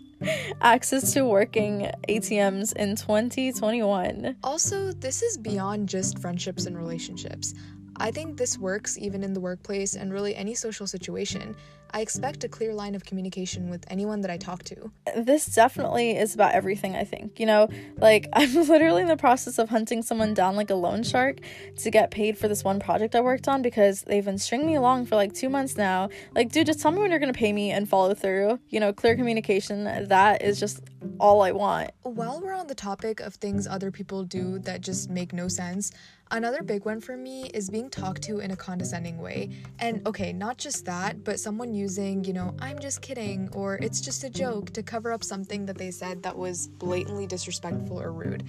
access 0.62 1.14
to 1.14 1.26
working 1.26 1.90
ATMs 2.10 2.76
in 2.76 2.96
2021. 2.96 4.36
Also, 4.44 4.92
this 4.92 5.22
is 5.22 5.38
beyond 5.38 5.88
just 5.90 6.20
friendships 6.20 6.66
and 6.66 6.78
relationships. 6.78 7.54
I 8.02 8.10
think 8.10 8.36
this 8.36 8.58
works 8.58 8.98
even 8.98 9.24
in 9.24 9.32
the 9.34 9.40
workplace 9.40 9.96
and 9.96 10.12
really 10.12 10.36
any 10.36 10.56
social 10.56 10.88
situation. 10.88 11.56
I 11.94 12.02
expect 12.02 12.44
a 12.44 12.50
clear 12.50 12.74
line 12.74 12.96
of 12.96 13.06
communication 13.06 13.70
with 13.70 13.84
anyone 13.90 14.22
that 14.22 14.32
I 14.32 14.38
talk 14.38 14.64
to. 14.64 14.92
This 15.16 15.46
definitely 15.46 16.18
is 16.18 16.34
about 16.34 16.54
everything, 16.54 16.96
I 16.96 17.04
think. 17.04 17.40
You 17.40 17.46
know, 17.46 17.70
like 17.98 18.28
I'm 18.34 18.54
literally 18.54 19.02
in 19.02 19.08
the 19.08 19.18
process 19.18 19.60
of 19.60 19.70
hunting 19.70 20.02
someone 20.02 20.34
down 20.34 20.56
like 20.56 20.70
a 20.70 20.76
loan 20.76 21.04
shark 21.04 21.40
to 21.78 21.92
get 21.92 22.12
paid 22.12 22.38
for 22.38 22.48
this 22.48 22.64
one 22.64 22.80
project 22.80 23.16
I 23.16 23.22
worked 23.22 23.48
on 23.48 23.62
because 23.62 24.04
they've 24.04 24.24
been 24.24 24.38
stringing 24.38 24.68
me 24.68 24.76
along 24.76 25.06
for 25.06 25.16
like 25.16 25.34
two 25.34 25.50
months 25.50 25.78
now. 25.78 26.10
Like, 26.34 26.52
dude, 26.52 26.68
just 26.68 26.80
tell 26.80 26.92
me 26.92 27.00
when 27.00 27.12
you're 27.12 27.20
gonna 27.20 27.34
pay 27.34 27.52
me 27.52 27.72
and 27.72 27.88
follow 27.88 28.14
through. 28.14 28.60
You 28.70 28.80
know, 28.80 28.94
clear 28.94 29.16
communication. 29.16 29.84
That 29.84 30.42
is 30.42 30.60
just 30.60 30.82
all 31.20 31.42
I 31.42 31.52
want. 31.52 31.92
While 32.04 32.42
we're 32.42 32.54
on 32.54 32.68
the 32.68 32.76
topic 32.76 33.20
of 33.20 33.36
things 33.36 33.68
other 33.68 33.92
people 33.92 34.24
do 34.24 34.60
that 34.60 34.82
just 34.82 35.10
make 35.10 35.34
no 35.34 35.48
sense, 35.48 35.92
Another 36.34 36.64
big 36.64 36.86
one 36.86 37.02
for 37.02 37.18
me 37.18 37.50
is 37.54 37.70
being 37.70 37.90
talked 37.90 38.22
to 38.22 38.40
in 38.40 38.52
a 38.52 38.56
condescending 38.56 39.18
way. 39.18 39.50
And 39.80 40.08
okay, 40.08 40.32
not 40.32 40.58
just 40.58 40.86
that, 40.86 41.26
but 41.26 41.42
someone 41.42 41.74
using, 41.82 42.24
you 42.24 42.34
know, 42.34 42.54
I'm 42.60 42.78
just 42.80 43.02
kidding 43.02 43.50
or 43.54 43.76
it's 43.78 44.00
just 44.00 44.24
a 44.24 44.30
joke 44.30 44.70
to 44.74 44.84
cover 44.84 45.12
up 45.12 45.24
something 45.24 45.66
that 45.66 45.78
they 45.78 45.90
said 45.90 46.22
that 46.24 46.38
was 46.38 46.68
blatantly 46.68 47.26
disrespectful 47.26 48.00
or 48.00 48.12
rude. 48.12 48.44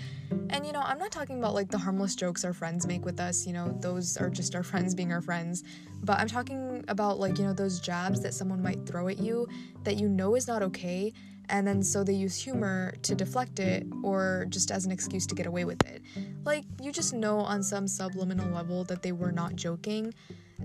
And 0.50 0.66
you 0.66 0.72
know, 0.72 0.82
I'm 0.84 0.98
not 0.98 1.10
talking 1.10 1.38
about 1.38 1.54
like 1.54 1.70
the 1.70 1.78
harmless 1.78 2.14
jokes 2.14 2.44
our 2.44 2.52
friends 2.52 2.86
make 2.86 3.04
with 3.04 3.18
us, 3.18 3.46
you 3.46 3.54
know, 3.54 3.74
those 3.80 4.18
are 4.18 4.28
just 4.28 4.54
our 4.54 4.62
friends 4.62 4.94
being 4.94 5.12
our 5.12 5.22
friends. 5.22 5.64
But 6.04 6.20
I'm 6.20 6.28
talking 6.28 6.84
about 6.88 7.18
like, 7.18 7.38
you 7.38 7.44
know, 7.44 7.54
those 7.54 7.80
jabs 7.80 8.20
that 8.20 8.34
someone 8.34 8.62
might 8.62 8.84
throw 8.86 9.08
at 9.08 9.18
you 9.18 9.48
that 9.84 9.96
you 9.96 10.08
know 10.08 10.34
is 10.34 10.46
not 10.46 10.62
okay 10.62 11.12
and 11.48 11.66
then 11.66 11.82
so 11.82 12.04
they 12.04 12.12
use 12.12 12.36
humor 12.36 12.94
to 13.02 13.14
deflect 13.14 13.58
it 13.58 13.86
or 14.02 14.46
just 14.48 14.70
as 14.70 14.86
an 14.86 14.92
excuse 14.92 15.26
to 15.26 15.34
get 15.34 15.46
away 15.46 15.64
with 15.64 15.84
it. 15.86 16.02
Like, 16.44 16.64
you 16.80 16.92
just 16.92 17.12
know 17.12 17.38
on 17.40 17.62
some 17.62 17.86
subliminal 17.88 18.48
level 18.50 18.84
that 18.84 19.02
they 19.02 19.12
were 19.12 19.32
not 19.32 19.56
joking. 19.56 20.14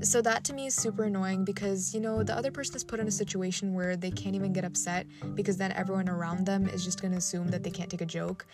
So, 0.01 0.21
that 0.21 0.43
to 0.45 0.53
me 0.53 0.67
is 0.67 0.75
super 0.75 1.05
annoying 1.05 1.43
because, 1.43 1.93
you 1.93 1.99
know, 1.99 2.23
the 2.23 2.35
other 2.35 2.51
person 2.51 2.75
is 2.75 2.83
put 2.83 2.99
in 2.99 3.07
a 3.07 3.11
situation 3.11 3.73
where 3.73 3.95
they 3.95 4.11
can't 4.11 4.35
even 4.35 4.53
get 4.53 4.63
upset 4.63 5.07
because 5.33 5.57
then 5.57 5.71
everyone 5.71 6.09
around 6.09 6.45
them 6.45 6.67
is 6.67 6.83
just 6.83 7.01
gonna 7.01 7.17
assume 7.17 7.47
that 7.47 7.63
they 7.63 7.71
can't 7.71 7.89
take 7.89 8.01
a 8.01 8.05
joke. 8.05 8.45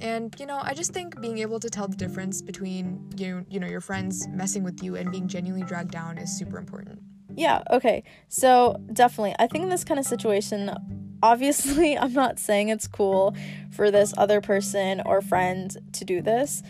And, 0.00 0.34
you 0.38 0.46
know, 0.46 0.60
I 0.62 0.74
just 0.74 0.92
think 0.92 1.20
being 1.20 1.38
able 1.38 1.60
to 1.60 1.70
tell 1.70 1.88
the 1.88 1.96
difference 1.96 2.42
between, 2.42 3.10
you, 3.16 3.46
you 3.48 3.58
know, 3.58 3.66
your 3.66 3.80
friends 3.80 4.28
messing 4.28 4.64
with 4.64 4.82
you 4.82 4.96
and 4.96 5.10
being 5.10 5.28
genuinely 5.28 5.66
dragged 5.66 5.90
down 5.90 6.18
is 6.18 6.36
super 6.36 6.58
important. 6.58 7.00
Yeah, 7.34 7.62
okay. 7.70 8.04
So, 8.28 8.76
definitely, 8.92 9.34
I 9.38 9.46
think 9.46 9.64
in 9.64 9.70
this 9.70 9.84
kind 9.84 9.98
of 9.98 10.06
situation, 10.06 10.70
obviously, 11.22 11.96
I'm 11.98 12.12
not 12.12 12.38
saying 12.38 12.68
it's 12.68 12.86
cool 12.86 13.34
for 13.70 13.90
this 13.90 14.12
other 14.16 14.40
person 14.40 15.02
or 15.06 15.22
friend 15.22 15.74
to 15.92 16.04
do 16.04 16.20
this, 16.20 16.62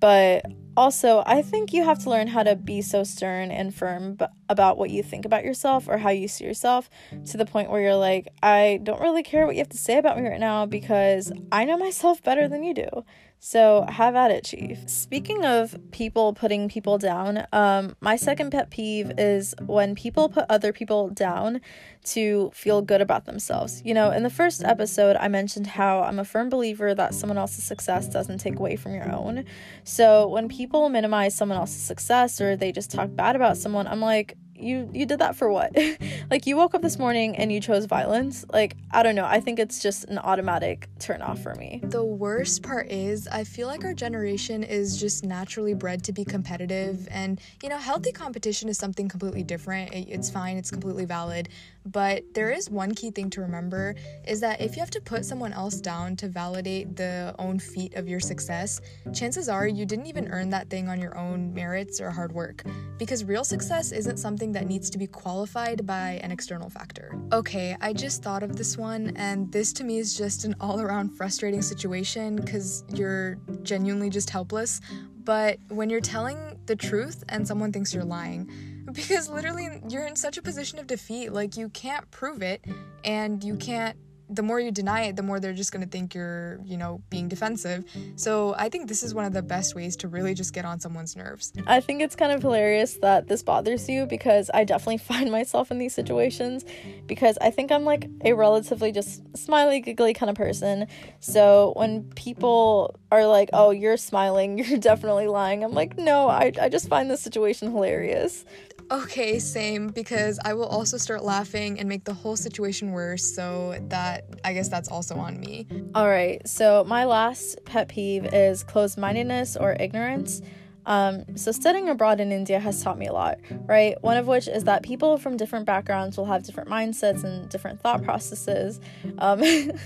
but 0.00 0.44
also, 0.76 1.22
I 1.26 1.42
think 1.42 1.72
you 1.72 1.84
have 1.84 1.98
to 2.00 2.10
learn 2.10 2.28
how 2.28 2.42
to 2.42 2.56
be 2.56 2.80
so 2.80 3.02
stern 3.04 3.50
and 3.50 3.74
firm 3.74 4.14
b- 4.14 4.26
about 4.48 4.78
what 4.78 4.90
you 4.90 5.02
think 5.02 5.24
about 5.24 5.44
yourself 5.44 5.88
or 5.88 5.98
how 5.98 6.10
you 6.10 6.28
see 6.28 6.44
yourself 6.44 6.88
to 7.26 7.36
the 7.36 7.44
point 7.44 7.70
where 7.70 7.80
you're 7.82 7.96
like, 7.96 8.28
I 8.42 8.80
don't 8.82 9.00
really 9.00 9.22
care 9.22 9.46
what 9.46 9.56
you 9.56 9.60
have 9.60 9.68
to 9.70 9.78
say 9.78 9.98
about 9.98 10.18
me 10.18 10.28
right 10.28 10.40
now 10.40 10.66
because 10.66 11.32
I 11.52 11.64
know 11.64 11.76
myself 11.86 12.22
better 12.22 12.48
than 12.48 12.62
you 12.62 12.74
do. 12.74 13.04
So 13.42 13.86
have 13.88 14.14
at 14.16 14.30
it, 14.30 14.44
Chief. 14.44 14.78
Speaking 14.86 15.46
of 15.46 15.74
people 15.92 16.34
putting 16.34 16.68
people 16.68 16.98
down, 16.98 17.46
um, 17.54 17.96
my 17.98 18.16
second 18.16 18.50
pet 18.50 18.68
peeve 18.68 19.12
is 19.16 19.54
when 19.64 19.94
people 19.94 20.28
put 20.28 20.44
other 20.50 20.74
people 20.74 21.08
down 21.08 21.62
to 22.04 22.50
feel 22.52 22.82
good 22.82 23.00
about 23.00 23.24
themselves. 23.24 23.80
You 23.82 23.94
know, 23.94 24.10
in 24.10 24.24
the 24.24 24.30
first 24.30 24.62
episode, 24.62 25.16
I 25.16 25.28
mentioned 25.28 25.68
how 25.68 26.02
I'm 26.02 26.18
a 26.18 26.24
firm 26.24 26.50
believer 26.50 26.94
that 26.94 27.14
someone 27.14 27.38
else's 27.38 27.64
success 27.64 28.08
doesn't 28.08 28.38
take 28.38 28.58
away 28.58 28.76
from 28.76 28.94
your 28.94 29.10
own. 29.10 29.46
So 29.84 30.28
when 30.28 30.46
people 30.46 30.90
minimize 30.90 31.34
someone 31.34 31.56
else's 31.56 31.80
success 31.80 32.42
or 32.42 32.56
they 32.56 32.72
just 32.72 32.90
talk 32.90 33.08
bad 33.16 33.36
about 33.36 33.56
someone, 33.56 33.86
I'm 33.86 34.02
like, 34.02 34.36
you 34.60 34.90
you 34.92 35.06
did 35.06 35.18
that 35.20 35.36
for 35.36 35.50
what? 35.50 35.76
Like 36.30 36.46
you 36.46 36.56
woke 36.56 36.74
up 36.74 36.82
this 36.82 36.96
morning 36.96 37.36
and 37.36 37.50
you 37.50 37.60
chose 37.60 37.86
violence? 37.86 38.44
Like 38.52 38.76
i 38.92 39.02
don't 39.02 39.16
know. 39.16 39.24
I 39.24 39.40
think 39.40 39.58
it's 39.58 39.80
just 39.82 40.04
an 40.04 40.18
automatic 40.18 40.88
turn 41.00 41.22
off 41.22 41.40
for 41.42 41.54
me. 41.56 41.80
The 41.82 42.04
worst 42.04 42.62
part 42.62 42.88
is 42.90 43.26
i 43.28 43.42
feel 43.44 43.66
like 43.66 43.84
our 43.84 43.94
generation 43.94 44.62
is 44.62 44.98
just 45.00 45.24
naturally 45.24 45.74
bred 45.74 46.04
to 46.04 46.12
be 46.12 46.24
competitive 46.24 47.08
and 47.10 47.40
you 47.62 47.68
know 47.68 47.78
healthy 47.78 48.12
competition 48.12 48.68
is 48.68 48.78
something 48.78 49.08
completely 49.08 49.42
different. 49.42 49.92
It's 49.92 50.30
fine. 50.30 50.56
It's 50.56 50.70
completely 50.70 51.04
valid. 51.04 51.48
But 51.86 52.22
there 52.34 52.50
is 52.50 52.68
one 52.70 52.94
key 52.94 53.10
thing 53.10 53.30
to 53.30 53.40
remember 53.40 53.94
is 54.26 54.40
that 54.40 54.60
if 54.60 54.76
you 54.76 54.80
have 54.80 54.90
to 54.90 55.00
put 55.00 55.24
someone 55.24 55.52
else 55.52 55.80
down 55.80 56.14
to 56.16 56.28
validate 56.28 56.96
the 56.96 57.34
own 57.38 57.58
feat 57.58 57.94
of 57.94 58.08
your 58.08 58.20
success, 58.20 58.80
chances 59.14 59.48
are 59.48 59.66
you 59.66 59.86
didn't 59.86 60.06
even 60.06 60.28
earn 60.28 60.50
that 60.50 60.68
thing 60.68 60.88
on 60.88 61.00
your 61.00 61.16
own 61.16 61.54
merits 61.54 62.00
or 62.00 62.10
hard 62.10 62.32
work. 62.32 62.62
Because 62.98 63.24
real 63.24 63.44
success 63.44 63.92
isn't 63.92 64.18
something 64.18 64.49
that 64.52 64.66
needs 64.66 64.90
to 64.90 64.98
be 64.98 65.06
qualified 65.06 65.86
by 65.86 66.20
an 66.22 66.30
external 66.30 66.70
factor. 66.70 67.16
Okay, 67.32 67.76
I 67.80 67.92
just 67.92 68.22
thought 68.22 68.42
of 68.42 68.56
this 68.56 68.76
one, 68.76 69.12
and 69.16 69.50
this 69.52 69.72
to 69.74 69.84
me 69.84 69.98
is 69.98 70.16
just 70.16 70.44
an 70.44 70.54
all 70.60 70.80
around 70.80 71.10
frustrating 71.10 71.62
situation 71.62 72.36
because 72.36 72.84
you're 72.88 73.36
genuinely 73.62 74.10
just 74.10 74.30
helpless. 74.30 74.80
But 75.24 75.58
when 75.68 75.90
you're 75.90 76.00
telling 76.00 76.58
the 76.66 76.76
truth 76.76 77.24
and 77.28 77.46
someone 77.46 77.72
thinks 77.72 77.94
you're 77.94 78.04
lying, 78.04 78.50
because 78.92 79.28
literally 79.28 79.80
you're 79.88 80.06
in 80.06 80.16
such 80.16 80.38
a 80.38 80.42
position 80.42 80.78
of 80.78 80.86
defeat 80.86 81.32
like 81.32 81.56
you 81.56 81.68
can't 81.68 82.10
prove 82.10 82.42
it 82.42 82.64
and 83.04 83.44
you 83.44 83.56
can't 83.56 83.96
the 84.30 84.42
more 84.42 84.60
you 84.60 84.70
deny 84.70 85.02
it, 85.02 85.16
the 85.16 85.22
more 85.22 85.40
they're 85.40 85.52
just 85.52 85.72
going 85.72 85.84
to 85.84 85.90
think 85.90 86.14
you're, 86.14 86.60
you 86.64 86.76
know, 86.76 87.02
being 87.10 87.28
defensive. 87.28 87.84
So 88.16 88.54
I 88.56 88.68
think 88.68 88.88
this 88.88 89.02
is 89.02 89.12
one 89.12 89.24
of 89.24 89.32
the 89.32 89.42
best 89.42 89.74
ways 89.74 89.96
to 89.96 90.08
really 90.08 90.34
just 90.34 90.52
get 90.52 90.64
on 90.64 90.78
someone's 90.78 91.16
nerves. 91.16 91.52
I 91.66 91.80
think 91.80 92.00
it's 92.00 92.14
kind 92.14 92.30
of 92.30 92.40
hilarious 92.40 92.94
that 93.02 93.28
this 93.28 93.42
bothers 93.42 93.88
you 93.88 94.06
because 94.06 94.50
I 94.54 94.64
definitely 94.64 94.98
find 95.10 95.30
myself 95.30 95.70
in 95.70 95.78
these 95.78 95.94
situations 95.94 96.64
because 97.06 97.36
I 97.40 97.50
think 97.50 97.72
I'm 97.72 97.84
like 97.84 98.08
a 98.24 98.32
relatively 98.32 98.92
just 98.92 99.22
smiley, 99.36 99.80
giggly 99.80 100.14
kind 100.14 100.30
of 100.30 100.36
person. 100.36 100.86
So 101.18 101.72
when 101.76 102.04
people 102.14 102.98
are 103.10 103.26
like, 103.26 103.50
oh, 103.52 103.70
you're 103.70 103.96
smiling, 103.96 104.58
you're 104.64 104.78
definitely 104.78 105.26
lying, 105.26 105.64
I'm 105.64 105.74
like, 105.74 105.98
no, 105.98 106.28
I, 106.28 106.52
I 106.60 106.68
just 106.68 106.88
find 106.88 107.10
this 107.10 107.20
situation 107.20 107.72
hilarious. 107.72 108.44
Okay, 108.90 109.38
same, 109.38 109.88
because 109.88 110.40
I 110.44 110.54
will 110.54 110.66
also 110.66 110.96
start 110.96 111.22
laughing 111.22 111.78
and 111.78 111.88
make 111.88 112.04
the 112.04 112.14
whole 112.14 112.36
situation 112.36 112.90
worse, 112.90 113.24
so 113.24 113.76
that 113.88 114.24
I 114.44 114.52
guess 114.52 114.68
that's 114.68 114.88
also 114.88 115.16
on 115.16 115.38
me. 115.38 115.66
All 115.94 116.08
right, 116.08 116.46
so 116.48 116.84
my 116.84 117.04
last 117.04 117.64
pet 117.64 117.88
peeve 117.88 118.26
is 118.32 118.64
closed 118.64 118.98
mindedness 118.98 119.56
or 119.56 119.76
ignorance. 119.78 120.42
Um, 120.86 121.36
so, 121.36 121.52
studying 121.52 121.88
abroad 121.88 122.20
in 122.20 122.32
India 122.32 122.58
has 122.58 122.82
taught 122.82 122.98
me 122.98 123.06
a 123.06 123.12
lot, 123.12 123.38
right? 123.66 124.02
One 124.02 124.16
of 124.16 124.26
which 124.26 124.48
is 124.48 124.64
that 124.64 124.82
people 124.82 125.18
from 125.18 125.36
different 125.36 125.66
backgrounds 125.66 126.16
will 126.16 126.24
have 126.24 126.42
different 126.42 126.68
mindsets 126.68 127.22
and 127.22 127.48
different 127.48 127.80
thought 127.80 128.02
processes. 128.02 128.80
Um, 129.18 129.42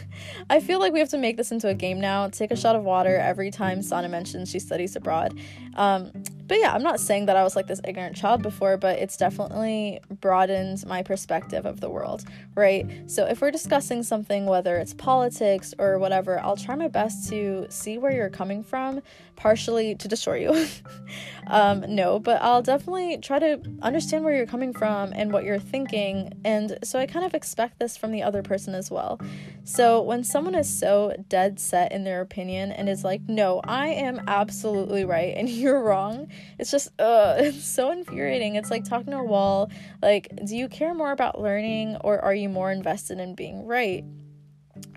I 0.51 0.61
feel 0.61 0.79
like 0.79 0.93
we 0.93 1.01
have 1.01 1.11
to 1.11 1.19
make 1.19 1.37
this 1.37 1.51
into 1.53 1.69
a 1.69 1.75
game 1.75 2.01
now. 2.01 2.29
Take 2.29 2.53
a 2.53 2.57
shot 2.57 2.77
of 2.77 2.85
water 2.85 3.17
every 3.17 3.51
time 3.51 3.83
Sana 3.83 4.09
mentions 4.09 4.51
she 4.51 4.59
studies 4.59 4.95
abroad. 4.97 5.39
Um, 5.77 6.11
but 6.47 6.59
yeah, 6.59 6.73
I'm 6.75 6.83
not 6.83 7.01
saying 7.01 7.27
that 7.27 7.37
I 7.37 7.43
was 7.43 7.57
like 7.57 7.67
this 7.67 7.81
ignorant 7.85 8.17
child 8.17 8.43
before, 8.43 8.77
but 8.77 8.99
it's 8.99 9.17
definitely 9.17 10.01
broadened 10.21 10.85
my 10.87 11.03
perspective 11.03 11.65
of 11.65 11.81
the 11.81 11.89
world, 11.89 12.25
right? 12.55 12.87
So 13.07 13.27
if 13.27 13.41
we're 13.41 13.51
discussing 13.51 14.03
something, 14.03 14.45
whether 14.45 14.77
it's 14.77 14.93
politics 14.93 15.75
or 15.79 15.99
whatever, 15.99 16.39
I'll 16.39 16.57
try 16.57 16.75
my 16.75 16.89
best 16.89 17.31
to 17.31 17.67
see 17.71 17.97
where 17.97 18.13
you're 18.13 18.29
coming 18.29 18.63
from, 18.63 19.01
partially 19.37 19.95
to 19.95 20.07
destroy 20.07 20.41
you. 20.41 20.67
um, 21.47 21.85
no, 21.89 22.19
but 22.19 22.43
I'll 22.43 22.63
definitely 22.63 23.17
try 23.19 23.39
to 23.39 23.61
understand 23.81 24.25
where 24.25 24.37
you're 24.37 24.47
coming 24.47 24.75
from 24.75 25.13
and 25.15 25.33
what 25.33 25.45
you're 25.45 25.59
thinking. 25.59 26.33
And 26.45 26.79
so 26.85 26.99
I 26.99 27.07
kind 27.07 27.25
of 27.25 27.35
expect 27.35 27.79
this 27.79 27.97
from 27.97 28.13
the 28.13 28.23
other 28.23 28.43
person 28.43 28.75
as 28.75 28.91
well. 28.91 29.19
So 29.65 30.03
when 30.03 30.25
someone 30.25 30.55
is 30.55 30.69
so 30.69 31.15
dead 31.29 31.59
set 31.59 31.91
in 31.91 32.05
their 32.05 32.21
opinion 32.21 32.71
and 32.71 32.89
is 32.89 33.03
like, 33.03 33.23
no, 33.29 33.63
I 33.65 33.89
am 33.89 34.21
absolutely 34.29 35.07
right 35.07 35.35
and 35.35 35.49
you're 35.65 35.83
wrong. 35.83 36.29
It's 36.59 36.71
just 36.71 36.89
uh 37.01 37.35
it's 37.39 37.65
so 37.65 37.91
infuriating. 37.91 38.57
It's 38.57 38.71
like 38.71 38.85
talking 38.85 39.13
to 39.13 39.19
a 39.19 39.25
wall. 39.25 39.71
Like 40.03 40.29
do 40.47 40.57
you 40.57 40.69
care 40.69 40.95
more 40.95 41.11
about 41.11 41.41
learning 41.41 41.97
or 42.03 42.21
are 42.21 42.35
you 42.35 42.49
more 42.49 42.71
invested 42.71 43.19
in 43.19 43.35
being 43.35 43.67
right 43.67 44.05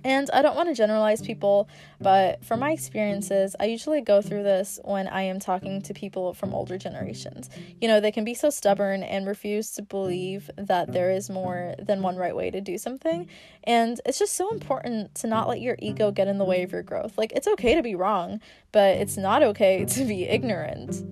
and 0.07 0.29
I 0.31 0.41
don't 0.41 0.55
want 0.55 0.69
to 0.69 0.73
generalize 0.73 1.21
people, 1.21 1.67
but 1.99 2.41
from 2.45 2.61
my 2.61 2.71
experiences, 2.71 3.57
I 3.59 3.65
usually 3.65 3.99
go 3.99 4.21
through 4.21 4.43
this 4.43 4.79
when 4.85 5.05
I 5.05 5.23
am 5.23 5.37
talking 5.37 5.81
to 5.81 5.93
people 5.93 6.33
from 6.33 6.53
older 6.53 6.77
generations. 6.77 7.49
You 7.81 7.89
know, 7.89 7.99
they 7.99 8.13
can 8.13 8.23
be 8.23 8.33
so 8.33 8.49
stubborn 8.49 9.03
and 9.03 9.27
refuse 9.27 9.71
to 9.71 9.81
believe 9.81 10.49
that 10.55 10.93
there 10.93 11.11
is 11.11 11.29
more 11.29 11.75
than 11.77 12.01
one 12.01 12.15
right 12.15 12.33
way 12.33 12.49
to 12.51 12.61
do 12.61 12.77
something. 12.77 13.27
And 13.65 13.99
it's 14.05 14.17
just 14.17 14.35
so 14.35 14.49
important 14.49 15.13
to 15.15 15.27
not 15.27 15.49
let 15.49 15.59
your 15.59 15.75
ego 15.79 16.09
get 16.11 16.29
in 16.29 16.37
the 16.37 16.45
way 16.45 16.63
of 16.63 16.71
your 16.71 16.83
growth. 16.83 17.17
Like, 17.17 17.33
it's 17.33 17.47
okay 17.47 17.75
to 17.75 17.83
be 17.83 17.93
wrong, 17.93 18.39
but 18.71 18.95
it's 18.95 19.17
not 19.17 19.43
okay 19.43 19.83
to 19.83 20.05
be 20.05 20.23
ignorant. 20.23 21.03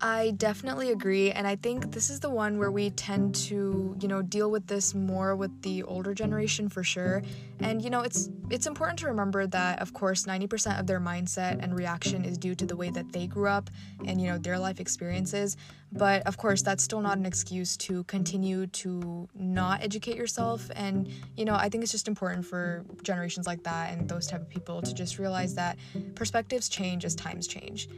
I 0.00 0.32
definitely 0.32 0.90
agree. 0.90 1.30
And 1.30 1.46
I 1.46 1.56
think 1.56 1.92
this 1.92 2.10
is 2.10 2.20
the 2.20 2.28
one 2.28 2.58
where 2.58 2.70
we 2.70 2.90
tend 2.90 3.34
to, 3.46 3.96
you 3.98 4.08
know, 4.08 4.20
deal 4.20 4.50
with 4.50 4.66
this 4.66 4.94
more 4.94 5.34
with 5.34 5.62
the 5.62 5.82
older 5.84 6.12
generation 6.12 6.68
for 6.68 6.84
sure. 6.84 7.22
And, 7.60 7.80
you 7.80 7.88
know, 7.88 8.02
it's 8.02 8.28
it's 8.50 8.66
important 8.66 8.98
to 9.00 9.06
remember 9.06 9.46
that 9.46 9.80
of 9.80 9.92
course 9.94 10.24
90% 10.24 10.78
of 10.78 10.86
their 10.86 11.00
mindset 11.00 11.62
and 11.62 11.76
reaction 11.76 12.24
is 12.24 12.36
due 12.36 12.54
to 12.54 12.66
the 12.66 12.76
way 12.76 12.90
that 12.90 13.10
they 13.12 13.26
grew 13.26 13.48
up 13.48 13.70
and, 14.04 14.20
you 14.20 14.26
know, 14.26 14.36
their 14.36 14.58
life 14.58 14.80
experiences. 14.80 15.56
But 15.92 16.22
of 16.26 16.36
course, 16.36 16.60
that's 16.60 16.84
still 16.84 17.00
not 17.00 17.16
an 17.16 17.24
excuse 17.24 17.76
to 17.78 18.04
continue 18.04 18.66
to 18.68 19.28
not 19.34 19.82
educate 19.82 20.16
yourself. 20.16 20.70
And, 20.76 21.08
you 21.36 21.46
know, 21.46 21.54
I 21.54 21.70
think 21.70 21.82
it's 21.82 21.92
just 21.92 22.06
important 22.06 22.44
for 22.44 22.84
generations 23.02 23.46
like 23.46 23.62
that 23.62 23.96
and 23.96 24.08
those 24.08 24.26
type 24.26 24.42
of 24.42 24.48
people 24.50 24.82
to 24.82 24.92
just 24.92 25.18
realize 25.18 25.54
that 25.54 25.78
perspectives 26.14 26.68
change 26.68 27.06
as 27.06 27.14
times 27.14 27.46
change. 27.46 27.88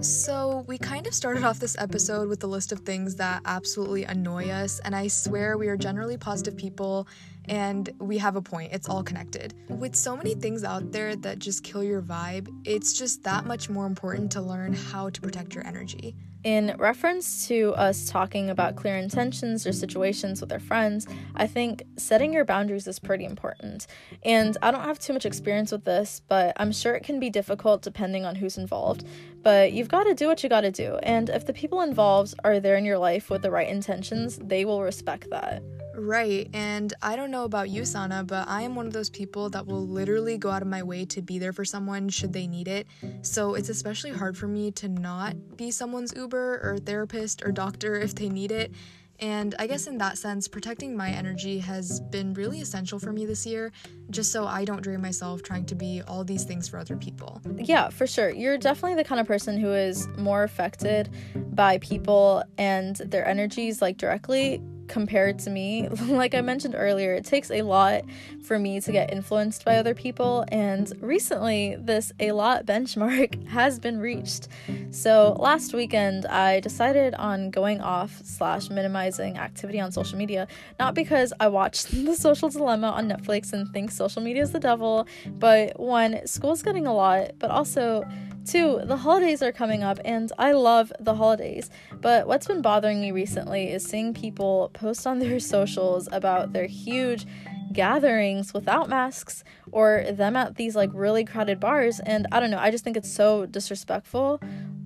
So, 0.00 0.64
we 0.68 0.78
kind 0.78 1.08
of 1.08 1.14
started 1.14 1.42
off 1.42 1.58
this 1.58 1.76
episode 1.76 2.28
with 2.28 2.44
a 2.44 2.46
list 2.46 2.70
of 2.70 2.80
things 2.80 3.16
that 3.16 3.42
absolutely 3.44 4.04
annoy 4.04 4.48
us, 4.48 4.78
and 4.80 4.94
I 4.94 5.08
swear 5.08 5.58
we 5.58 5.66
are 5.68 5.76
generally 5.76 6.16
positive 6.16 6.56
people 6.56 7.08
and 7.48 7.90
we 7.98 8.18
have 8.18 8.36
a 8.36 8.42
point. 8.42 8.72
It's 8.72 8.88
all 8.88 9.02
connected. 9.02 9.54
With 9.68 9.96
so 9.96 10.16
many 10.16 10.34
things 10.34 10.64
out 10.64 10.92
there 10.92 11.16
that 11.16 11.38
just 11.38 11.64
kill 11.64 11.82
your 11.82 12.02
vibe, 12.02 12.48
it's 12.64 12.92
just 12.92 13.24
that 13.24 13.46
much 13.46 13.68
more 13.70 13.86
important 13.86 14.30
to 14.32 14.40
learn 14.40 14.72
how 14.72 15.10
to 15.10 15.20
protect 15.20 15.54
your 15.54 15.66
energy. 15.66 16.14
In 16.48 16.74
reference 16.78 17.46
to 17.48 17.74
us 17.74 18.08
talking 18.08 18.48
about 18.48 18.74
clear 18.74 18.96
intentions 18.96 19.66
or 19.66 19.72
situations 19.74 20.40
with 20.40 20.50
our 20.50 20.58
friends, 20.58 21.06
I 21.36 21.46
think 21.46 21.82
setting 21.98 22.32
your 22.32 22.46
boundaries 22.46 22.86
is 22.86 22.98
pretty 22.98 23.26
important. 23.26 23.86
And 24.24 24.56
I 24.62 24.70
don't 24.70 24.84
have 24.84 24.98
too 24.98 25.12
much 25.12 25.26
experience 25.26 25.72
with 25.72 25.84
this, 25.84 26.22
but 26.26 26.54
I'm 26.56 26.72
sure 26.72 26.94
it 26.94 27.04
can 27.04 27.20
be 27.20 27.28
difficult 27.28 27.82
depending 27.82 28.24
on 28.24 28.34
who's 28.34 28.56
involved. 28.56 29.04
But 29.42 29.72
you've 29.74 29.90
got 29.90 30.04
to 30.04 30.14
do 30.14 30.26
what 30.26 30.42
you 30.42 30.48
got 30.48 30.62
to 30.62 30.72
do. 30.72 30.96
And 31.02 31.28
if 31.28 31.44
the 31.44 31.52
people 31.52 31.82
involved 31.82 32.32
are 32.44 32.60
there 32.60 32.78
in 32.78 32.86
your 32.86 32.98
life 32.98 33.28
with 33.28 33.42
the 33.42 33.50
right 33.50 33.68
intentions, 33.68 34.38
they 34.38 34.64
will 34.64 34.82
respect 34.82 35.28
that. 35.28 35.62
Right. 35.98 36.48
And 36.52 36.94
I 37.02 37.16
don't 37.16 37.32
know 37.32 37.42
about 37.42 37.70
you, 37.70 37.84
Sana, 37.84 38.22
but 38.22 38.46
I 38.46 38.62
am 38.62 38.76
one 38.76 38.86
of 38.86 38.92
those 38.92 39.10
people 39.10 39.50
that 39.50 39.66
will 39.66 39.84
literally 39.84 40.38
go 40.38 40.48
out 40.48 40.62
of 40.62 40.68
my 40.68 40.82
way 40.82 41.04
to 41.06 41.20
be 41.20 41.40
there 41.40 41.52
for 41.52 41.64
someone 41.64 42.08
should 42.08 42.32
they 42.32 42.46
need 42.46 42.68
it. 42.68 42.86
So 43.22 43.54
it's 43.54 43.68
especially 43.68 44.12
hard 44.12 44.38
for 44.38 44.46
me 44.46 44.70
to 44.72 44.88
not 44.88 45.56
be 45.56 45.72
someone's 45.72 46.14
Uber 46.14 46.37
or 46.38 46.78
therapist 46.78 47.42
or 47.42 47.52
doctor 47.52 47.96
if 47.96 48.14
they 48.14 48.28
need 48.28 48.50
it. 48.52 48.72
And 49.20 49.54
I 49.58 49.66
guess 49.66 49.88
in 49.88 49.98
that 49.98 50.16
sense, 50.16 50.46
protecting 50.46 50.96
my 50.96 51.10
energy 51.10 51.58
has 51.58 52.00
been 52.00 52.34
really 52.34 52.60
essential 52.60 53.00
for 53.00 53.12
me 53.12 53.26
this 53.26 53.44
year, 53.44 53.72
just 54.10 54.30
so 54.30 54.46
I 54.46 54.64
don't 54.64 54.80
drain 54.80 55.00
myself 55.00 55.42
trying 55.42 55.66
to 55.66 55.74
be 55.74 56.02
all 56.06 56.22
these 56.22 56.44
things 56.44 56.68
for 56.68 56.78
other 56.78 56.96
people. 56.96 57.40
Yeah, 57.56 57.88
for 57.88 58.06
sure. 58.06 58.30
You're 58.30 58.58
definitely 58.58 58.94
the 58.94 59.02
kind 59.02 59.20
of 59.20 59.26
person 59.26 59.58
who 59.58 59.72
is 59.72 60.06
more 60.16 60.44
affected 60.44 61.10
by 61.52 61.78
people 61.78 62.44
and 62.58 62.94
their 62.96 63.26
energies 63.26 63.82
like 63.82 63.96
directly 63.96 64.62
compared 64.88 65.38
to 65.40 65.50
me. 65.50 65.88
like 66.08 66.34
I 66.34 66.40
mentioned 66.40 66.74
earlier, 66.76 67.14
it 67.14 67.24
takes 67.24 67.50
a 67.50 67.62
lot 67.62 68.02
for 68.42 68.58
me 68.58 68.80
to 68.80 68.92
get 68.92 69.12
influenced 69.12 69.64
by 69.64 69.76
other 69.76 69.94
people, 69.94 70.44
and 70.48 70.90
recently 71.00 71.76
this 71.78 72.12
a 72.18 72.32
lot 72.32 72.66
benchmark 72.66 73.46
has 73.48 73.78
been 73.78 73.98
reached. 73.98 74.48
So 74.90 75.36
last 75.38 75.74
weekend, 75.74 76.26
I 76.26 76.60
decided 76.60 77.14
on 77.14 77.50
going 77.50 77.80
off 77.80 78.20
slash 78.24 78.70
minimizing 78.70 79.38
activity 79.38 79.80
on 79.80 79.92
social 79.92 80.18
media, 80.18 80.48
not 80.80 80.94
because 80.94 81.32
I 81.38 81.48
watched 81.48 81.90
The 82.08 82.14
Social 82.14 82.48
Dilemma 82.48 82.88
on 82.88 83.08
Netflix 83.08 83.52
and 83.52 83.68
think 83.68 83.90
social 83.90 84.22
media 84.22 84.42
is 84.42 84.52
the 84.52 84.60
devil, 84.60 85.06
but 85.26 85.78
one, 85.78 86.26
school's 86.26 86.62
getting 86.62 86.86
a 86.86 86.94
lot, 86.94 87.32
but 87.38 87.50
also 87.50 88.04
Two, 88.48 88.80
the 88.82 88.96
holidays 88.96 89.42
are 89.42 89.52
coming 89.52 89.82
up 89.82 89.98
and 90.06 90.32
I 90.38 90.52
love 90.52 90.90
the 90.98 91.14
holidays. 91.14 91.68
But 92.00 92.26
what's 92.26 92.46
been 92.46 92.62
bothering 92.62 92.98
me 92.98 93.10
recently 93.12 93.70
is 93.70 93.84
seeing 93.84 94.14
people 94.14 94.70
post 94.72 95.06
on 95.06 95.18
their 95.18 95.38
socials 95.54 96.08
about 96.12 96.54
their 96.54 96.66
huge 96.66 97.26
gatherings 97.74 98.54
without 98.54 98.88
masks 98.88 99.44
or 99.70 100.06
them 100.10 100.34
at 100.34 100.56
these 100.56 100.74
like 100.74 100.88
really 100.94 101.26
crowded 101.26 101.60
bars 101.60 102.00
and 102.00 102.26
I 102.32 102.40
don't 102.40 102.50
know, 102.50 102.58
I 102.58 102.70
just 102.70 102.84
think 102.84 102.96
it's 102.96 103.12
so 103.12 103.44
disrespectful 103.44 104.40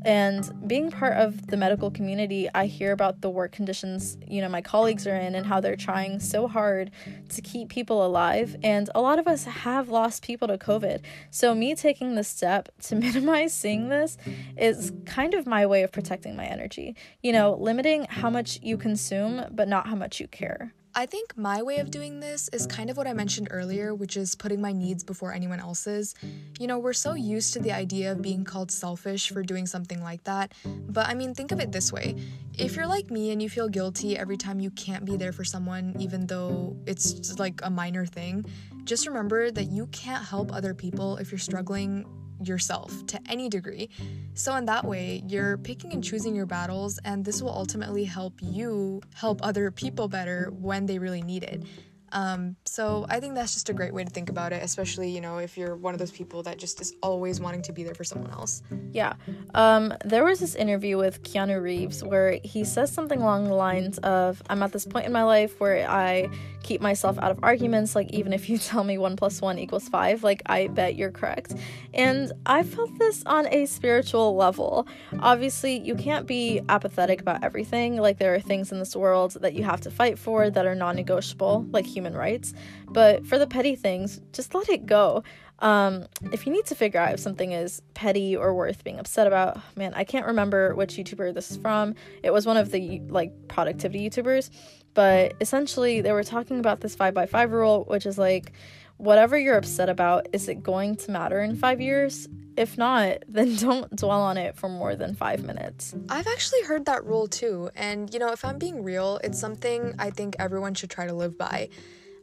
and 0.04 0.68
being 0.68 0.90
part 0.90 1.14
of 1.14 1.46
the 1.46 1.56
medical 1.56 1.90
community, 1.90 2.48
I 2.54 2.66
hear 2.66 2.92
about 2.92 3.20
the 3.20 3.30
work 3.30 3.52
conditions, 3.52 4.16
you 4.26 4.40
know, 4.40 4.48
my 4.48 4.62
colleagues 4.62 5.06
are 5.06 5.14
in 5.14 5.34
and 5.34 5.46
how 5.46 5.60
they're 5.60 5.76
trying 5.76 6.20
so 6.20 6.48
hard 6.48 6.90
to 7.30 7.40
keep 7.40 7.68
people 7.68 8.04
alive. 8.04 8.56
And 8.62 8.90
a 8.94 9.00
lot 9.00 9.18
of 9.18 9.26
us 9.26 9.44
have 9.44 9.88
lost 9.88 10.22
people 10.22 10.48
to 10.48 10.58
COVID. 10.58 11.02
So, 11.30 11.54
me 11.54 11.74
taking 11.74 12.14
the 12.14 12.24
step 12.24 12.68
to 12.82 12.96
minimize 12.96 13.54
seeing 13.54 13.88
this 13.88 14.16
is 14.56 14.92
kind 15.06 15.34
of 15.34 15.46
my 15.46 15.66
way 15.66 15.82
of 15.82 15.92
protecting 15.92 16.36
my 16.36 16.46
energy. 16.46 16.96
You 17.22 17.32
know, 17.32 17.54
limiting 17.54 18.06
how 18.08 18.30
much 18.30 18.58
you 18.62 18.76
consume, 18.76 19.44
but 19.50 19.68
not 19.68 19.86
how 19.86 19.96
much 19.96 20.20
you 20.20 20.28
care. 20.28 20.74
I 20.94 21.06
think 21.06 21.38
my 21.38 21.62
way 21.62 21.78
of 21.78 21.90
doing 21.90 22.20
this 22.20 22.48
is 22.48 22.66
kind 22.66 22.90
of 22.90 22.98
what 22.98 23.06
I 23.06 23.14
mentioned 23.14 23.48
earlier, 23.50 23.94
which 23.94 24.18
is 24.18 24.34
putting 24.34 24.60
my 24.60 24.72
needs 24.72 25.02
before 25.02 25.32
anyone 25.32 25.58
else's. 25.58 26.14
You 26.60 26.66
know, 26.66 26.78
we're 26.78 26.92
so 26.92 27.14
used 27.14 27.54
to 27.54 27.60
the 27.60 27.72
idea 27.72 28.12
of 28.12 28.20
being 28.20 28.44
called 28.44 28.70
selfish 28.70 29.30
for 29.30 29.42
doing 29.42 29.66
something 29.66 30.02
like 30.02 30.22
that, 30.24 30.52
but 30.88 31.08
I 31.08 31.14
mean, 31.14 31.34
think 31.34 31.50
of 31.50 31.60
it 31.60 31.72
this 31.72 31.92
way. 31.92 32.16
If 32.58 32.76
you're 32.76 32.86
like 32.86 33.10
me 33.10 33.30
and 33.30 33.40
you 33.40 33.48
feel 33.48 33.70
guilty 33.70 34.18
every 34.18 34.36
time 34.36 34.60
you 34.60 34.70
can't 34.72 35.06
be 35.06 35.16
there 35.16 35.32
for 35.32 35.44
someone, 35.44 35.96
even 35.98 36.26
though 36.26 36.76
it's 36.86 37.38
like 37.38 37.60
a 37.62 37.70
minor 37.70 38.04
thing, 38.04 38.44
just 38.84 39.06
remember 39.06 39.50
that 39.50 39.70
you 39.70 39.86
can't 39.86 40.22
help 40.22 40.52
other 40.52 40.74
people 40.74 41.16
if 41.16 41.32
you're 41.32 41.38
struggling 41.38 42.04
yourself 42.46 43.06
to 43.06 43.20
any 43.28 43.48
degree. 43.48 43.90
So, 44.34 44.54
in 44.56 44.64
that 44.66 44.84
way, 44.84 45.22
you're 45.26 45.58
picking 45.58 45.92
and 45.92 46.02
choosing 46.02 46.34
your 46.34 46.46
battles, 46.46 46.98
and 47.04 47.24
this 47.24 47.42
will 47.42 47.50
ultimately 47.50 48.04
help 48.04 48.34
you 48.40 49.02
help 49.14 49.44
other 49.44 49.70
people 49.70 50.08
better 50.08 50.50
when 50.52 50.86
they 50.86 50.98
really 50.98 51.22
need 51.22 51.42
it. 51.42 51.62
Um, 52.12 52.56
so 52.66 53.06
I 53.08 53.20
think 53.20 53.34
that's 53.34 53.54
just 53.54 53.70
a 53.70 53.72
great 53.72 53.92
way 53.92 54.04
to 54.04 54.10
think 54.10 54.28
about 54.28 54.52
it, 54.52 54.62
especially 54.62 55.10
you 55.10 55.20
know 55.20 55.38
if 55.38 55.56
you're 55.56 55.74
one 55.74 55.94
of 55.94 55.98
those 55.98 56.10
people 56.10 56.42
that 56.44 56.58
just 56.58 56.80
is 56.80 56.94
always 57.02 57.40
wanting 57.40 57.62
to 57.62 57.72
be 57.72 57.82
there 57.82 57.94
for 57.94 58.04
someone 58.04 58.30
else. 58.30 58.62
Yeah, 58.92 59.14
um, 59.54 59.94
there 60.04 60.24
was 60.24 60.38
this 60.40 60.54
interview 60.54 60.98
with 60.98 61.22
Keanu 61.22 61.60
Reeves 61.60 62.04
where 62.04 62.38
he 62.44 62.64
says 62.64 62.92
something 62.92 63.20
along 63.20 63.44
the 63.44 63.54
lines 63.54 63.98
of, 63.98 64.42
"I'm 64.50 64.62
at 64.62 64.72
this 64.72 64.84
point 64.84 65.06
in 65.06 65.12
my 65.12 65.24
life 65.24 65.58
where 65.58 65.88
I 65.88 66.28
keep 66.62 66.80
myself 66.80 67.18
out 67.18 67.30
of 67.30 67.40
arguments. 67.42 67.96
Like 67.96 68.10
even 68.12 68.32
if 68.32 68.48
you 68.48 68.58
tell 68.72 68.84
me 68.84 68.98
one 68.98 69.16
plus 69.16 69.40
one 69.40 69.58
equals 69.58 69.88
five, 69.88 70.22
like 70.22 70.42
I 70.46 70.68
bet 70.68 70.96
you're 70.96 71.10
correct." 71.10 71.54
And 71.94 72.32
I 72.46 72.62
felt 72.62 72.98
this 72.98 73.22
on 73.24 73.46
a 73.48 73.66
spiritual 73.66 74.36
level. 74.36 74.86
Obviously, 75.18 75.78
you 75.78 75.94
can't 75.94 76.26
be 76.26 76.60
apathetic 76.68 77.20
about 77.20 77.42
everything. 77.42 77.96
Like 77.96 78.18
there 78.18 78.34
are 78.34 78.40
things 78.40 78.70
in 78.70 78.78
this 78.78 78.94
world 78.94 79.36
that 79.40 79.54
you 79.54 79.64
have 79.64 79.80
to 79.82 79.90
fight 79.90 80.18
for 80.18 80.50
that 80.50 80.66
are 80.66 80.74
non-negotiable, 80.74 81.66
like 81.70 81.86
human 81.86 82.01
human 82.02 82.18
rights. 82.18 82.52
But 82.88 83.26
for 83.26 83.38
the 83.38 83.46
petty 83.46 83.76
things, 83.76 84.20
just 84.32 84.54
let 84.54 84.68
it 84.68 84.86
go. 84.86 85.22
Um, 85.60 86.06
if 86.32 86.44
you 86.44 86.52
need 86.52 86.66
to 86.66 86.74
figure 86.74 86.98
out 86.98 87.14
if 87.14 87.20
something 87.20 87.52
is 87.52 87.80
petty 87.94 88.36
or 88.36 88.52
worth 88.52 88.82
being 88.82 88.98
upset 88.98 89.28
about, 89.28 89.60
man, 89.76 89.94
I 89.94 90.02
can't 90.02 90.26
remember 90.26 90.74
which 90.74 90.94
YouTuber 90.94 91.32
this 91.32 91.52
is 91.52 91.56
from. 91.58 91.94
It 92.24 92.32
was 92.32 92.46
one 92.46 92.56
of 92.56 92.72
the 92.72 93.00
like 93.08 93.32
productivity 93.46 94.10
YouTubers, 94.10 94.50
but 94.94 95.34
essentially 95.40 96.00
they 96.00 96.10
were 96.10 96.24
talking 96.24 96.58
about 96.58 96.80
this 96.80 96.96
5 96.96 97.14
by 97.14 97.26
5 97.26 97.52
rule, 97.52 97.84
which 97.84 98.06
is 98.06 98.18
like 98.18 98.52
whatever 98.96 99.38
you're 99.38 99.56
upset 99.56 99.88
about, 99.88 100.26
is 100.32 100.48
it 100.48 100.64
going 100.64 100.96
to 100.96 101.12
matter 101.12 101.40
in 101.40 101.54
5 101.54 101.80
years? 101.80 102.28
If 102.56 102.76
not, 102.76 103.18
then 103.28 103.56
don't 103.68 103.94
dwell 103.96 104.20
on 104.20 104.36
it 104.36 104.56
for 104.56 104.68
more 104.68 104.94
than 104.96 105.14
five 105.14 105.42
minutes. 105.42 105.94
I've 106.08 106.26
actually 106.26 106.62
heard 106.62 106.84
that 106.86 107.04
rule 107.04 107.26
too, 107.26 107.70
and 107.74 108.12
you 108.12 108.18
know, 108.20 108.32
if 108.32 108.44
I'm 108.44 108.58
being 108.58 108.82
real, 108.82 109.20
it's 109.24 109.38
something 109.38 109.94
I 109.98 110.10
think 110.10 110.36
everyone 110.38 110.74
should 110.74 110.90
try 110.90 111.06
to 111.06 111.14
live 111.14 111.38
by. 111.38 111.68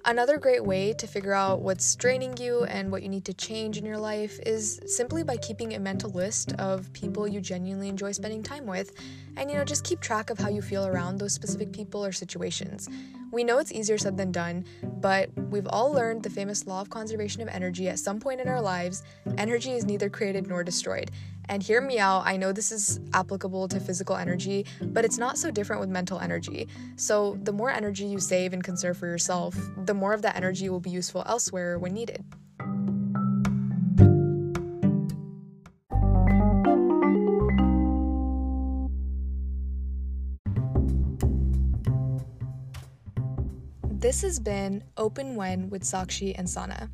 Another 0.06 0.38
great 0.38 0.64
way 0.64 0.94
to 0.94 1.08
figure 1.08 1.34
out 1.34 1.62
what's 1.62 1.94
draining 1.96 2.38
you 2.38 2.64
and 2.64 2.90
what 2.90 3.04
you 3.04 3.10
need 3.10 3.26
to 3.26 3.34
change 3.34 3.78
in 3.78 3.86
your 3.86 3.98
life 3.98 4.40
is 4.46 4.80
simply 4.86 5.24
by 5.24 5.36
keeping 5.36 5.74
a 5.74 5.80
mental 5.80 6.10
list 6.12 6.54
of 6.54 6.92
people 6.94 7.28
you 7.28 7.42
genuinely 7.42 7.90
enjoy 7.90 8.14
spending 8.14 8.42
time 8.42 8.66
with. 8.66 8.94
And 9.36 9.52
you 9.52 9.58
know, 9.58 9.66
just 9.66 9.84
keep 9.84 10.00
track 10.00 10.30
of 10.30 10.40
how 10.40 10.48
you 10.50 10.62
feel 10.62 10.88
around 10.88 11.18
those 11.18 11.34
specific 11.34 11.74
people 11.74 12.04
or 12.04 12.14
situations. 12.14 12.88
We 13.32 13.44
know 13.44 13.60
it's 13.60 13.74
easier 13.74 13.98
said 13.98 14.16
than 14.16 14.32
done, 14.32 14.66
but 14.84 15.30
we've 15.36 15.68
all 15.68 15.92
learned 15.92 16.24
the 16.24 16.30
famous 16.30 16.66
law 16.66 16.80
of 16.80 16.90
conservation 16.90 17.42
of 17.42 17.50
energy 17.50 17.90
at 17.90 18.00
some 18.00 18.20
point 18.20 18.40
in 18.40 18.48
our 18.48 18.62
lives 18.62 19.04
energy 19.38 19.72
is 19.72 19.86
neither 19.86 20.10
created 20.10 20.48
nor 20.48 20.64
destroyed. 20.64 21.12
And 21.50 21.64
hear 21.64 21.82
me 21.82 21.98
out, 21.98 22.28
I 22.28 22.38
know 22.38 22.52
this 22.52 22.72
is 22.72 23.00
applicable 23.12 23.68
to 23.70 23.80
physical 23.80 24.16
energy, 24.16 24.68
but 24.82 25.04
it's 25.04 25.18
not 25.18 25.36
so 25.36 25.50
different 25.50 25.80
with 25.80 25.90
mental 25.90 26.20
energy. 26.20 26.68
So, 26.96 27.40
the 27.42 27.52
more 27.52 27.72
energy 27.72 28.06
you 28.06 28.20
save 28.20 28.54
and 28.54 28.64
conserve 28.64 28.98
for 28.98 29.08
yourself, 29.08 29.58
the 29.86 29.96
more 29.96 30.14
of 30.14 30.22
that 30.22 30.36
energy 30.36 30.70
will 30.70 30.80
be 30.80 30.92
useful 30.92 31.24
elsewhere 31.26 31.80
when 31.80 31.96
needed. 31.96 32.24
This 44.00 44.22
has 44.22 44.40
been 44.40 44.84
Open 44.98 45.36
When 45.36 45.72
with 45.72 45.82
Sakshi 45.82 46.36
and 46.38 46.48
Sana. 46.48 46.92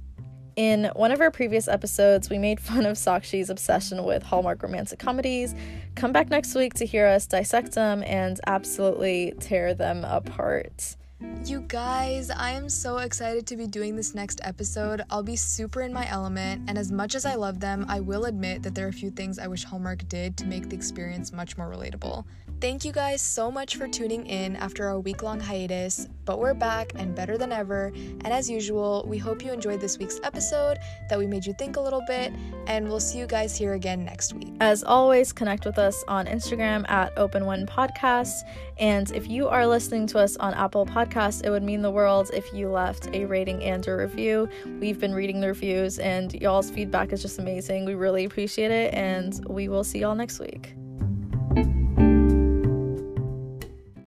In 0.56 0.86
one 0.96 1.12
of 1.12 1.20
our 1.20 1.32
previous 1.32 1.68
episodes, 1.68 2.30
we 2.30 2.38
made 2.38 2.60
fun 2.62 2.86
of 2.86 2.98
Sakshi's 2.98 3.50
obsession 3.50 4.04
with 4.06 4.24
Hallmark 4.24 4.63
romantic 4.63 5.00
comedies. 5.00 5.54
Come 5.96 6.13
back 6.13 6.30
next 6.30 6.56
week 6.56 6.74
to 6.76 6.86
hear 6.86 7.08
us 7.08 7.26
dissect 7.26 7.74
them 7.74 8.04
and 8.04 8.39
absolutely 8.48 9.34
tear 9.39 9.74
them 9.74 10.06
apart. 10.06 10.96
You 11.21 11.62
guys, 11.62 12.30
I 12.30 12.51
am 12.51 12.67
so 12.67 12.97
excited 12.97 13.47
to 13.47 13.56
be 13.56 13.67
doing 13.67 13.95
this 13.95 14.13
next 14.13 14.41
episode. 14.43 15.01
I'll 15.10 15.23
be 15.23 15.38
super 15.38 15.82
in 15.82 15.93
my 15.93 16.10
element, 16.10 16.63
and 16.67 16.78
as 16.78 16.91
much 16.91 17.15
as 17.15 17.25
I 17.25 17.36
love 17.36 17.60
them, 17.60 17.86
I 17.88 18.01
will 18.01 18.25
admit 18.25 18.63
that 18.63 18.75
there 18.75 18.86
are 18.86 18.89
a 18.89 18.93
few 18.93 19.12
things 19.12 19.39
I 19.39 19.47
wish 19.47 19.63
Hallmark 19.63 20.08
did 20.10 20.36
to 20.38 20.45
make 20.45 20.67
the 20.67 20.75
experience 20.75 21.32
much 21.32 21.58
more 21.58 21.69
relatable. 21.69 22.25
Thank 22.62 22.84
you 22.84 22.91
guys 22.91 23.21
so 23.21 23.51
much 23.51 23.75
for 23.75 23.88
tuning 23.88 24.25
in 24.25 24.56
after 24.56 24.88
our 24.88 24.99
week 24.99 25.21
long 25.23 25.39
hiatus, 25.39 26.08
but 26.25 26.39
we're 26.39 26.54
back 26.54 26.93
and 26.95 27.13
better 27.13 27.38
than 27.38 27.51
ever. 27.51 27.91
And 27.95 28.28
as 28.28 28.49
usual, 28.49 29.06
we 29.08 29.17
hope 29.17 29.43
you 29.43 29.54
enjoyed 29.54 29.82
this 29.82 29.97
week's 29.99 30.19
episode, 30.23 30.80
that 31.10 31.19
we 31.19 31.28
made 31.28 31.45
you 31.45 31.54
think 31.60 31.75
a 31.78 31.82
little 31.82 32.04
bit, 32.08 32.34
and 32.67 32.88
we'll 32.88 32.99
see 32.99 33.19
you 33.19 33.28
guys 33.28 33.56
here 33.56 33.73
again 33.73 34.04
next 34.04 34.34
week. 34.34 34.54
As 34.62 34.84
always, 34.84 35.32
connect 35.32 35.65
with 35.65 35.78
us 35.78 36.04
on 36.08 36.25
Instagram 36.25 36.89
at 36.89 37.15
Open 37.17 37.45
When 37.45 37.67
Podcast. 37.67 38.41
And 38.77 39.09
if 39.11 39.29
you 39.29 39.47
are 39.47 39.65
listening 39.65 40.05
to 40.07 40.19
us 40.19 40.35
on 40.38 40.53
Apple 40.53 40.85
Podcasts, 40.85 41.45
it 41.45 41.49
would 41.49 41.63
mean 41.63 41.81
the 41.81 41.91
world 41.91 42.31
if 42.33 42.53
you 42.53 42.69
left 42.69 43.07
a 43.13 43.25
rating 43.25 43.63
and 43.63 43.88
a 43.88 43.95
review. 43.95 44.49
We've 44.79 44.99
been 44.99 45.13
reading 45.13 45.39
the 45.39 45.47
reviews, 45.47 45.99
and 45.99 46.33
y'all's 46.33 46.69
feedback 46.69 47.13
is 47.13 47.21
just 47.21 47.39
amazing. 47.39 47.85
We 47.85 47.95
really 47.95 48.25
appreciate 48.25 48.71
it, 48.71 48.93
and 48.93 49.39
we 49.47 49.69
will 49.69 49.83
see 49.83 49.99
y'all 49.99 50.15
next 50.15 50.39
week. 50.39 50.75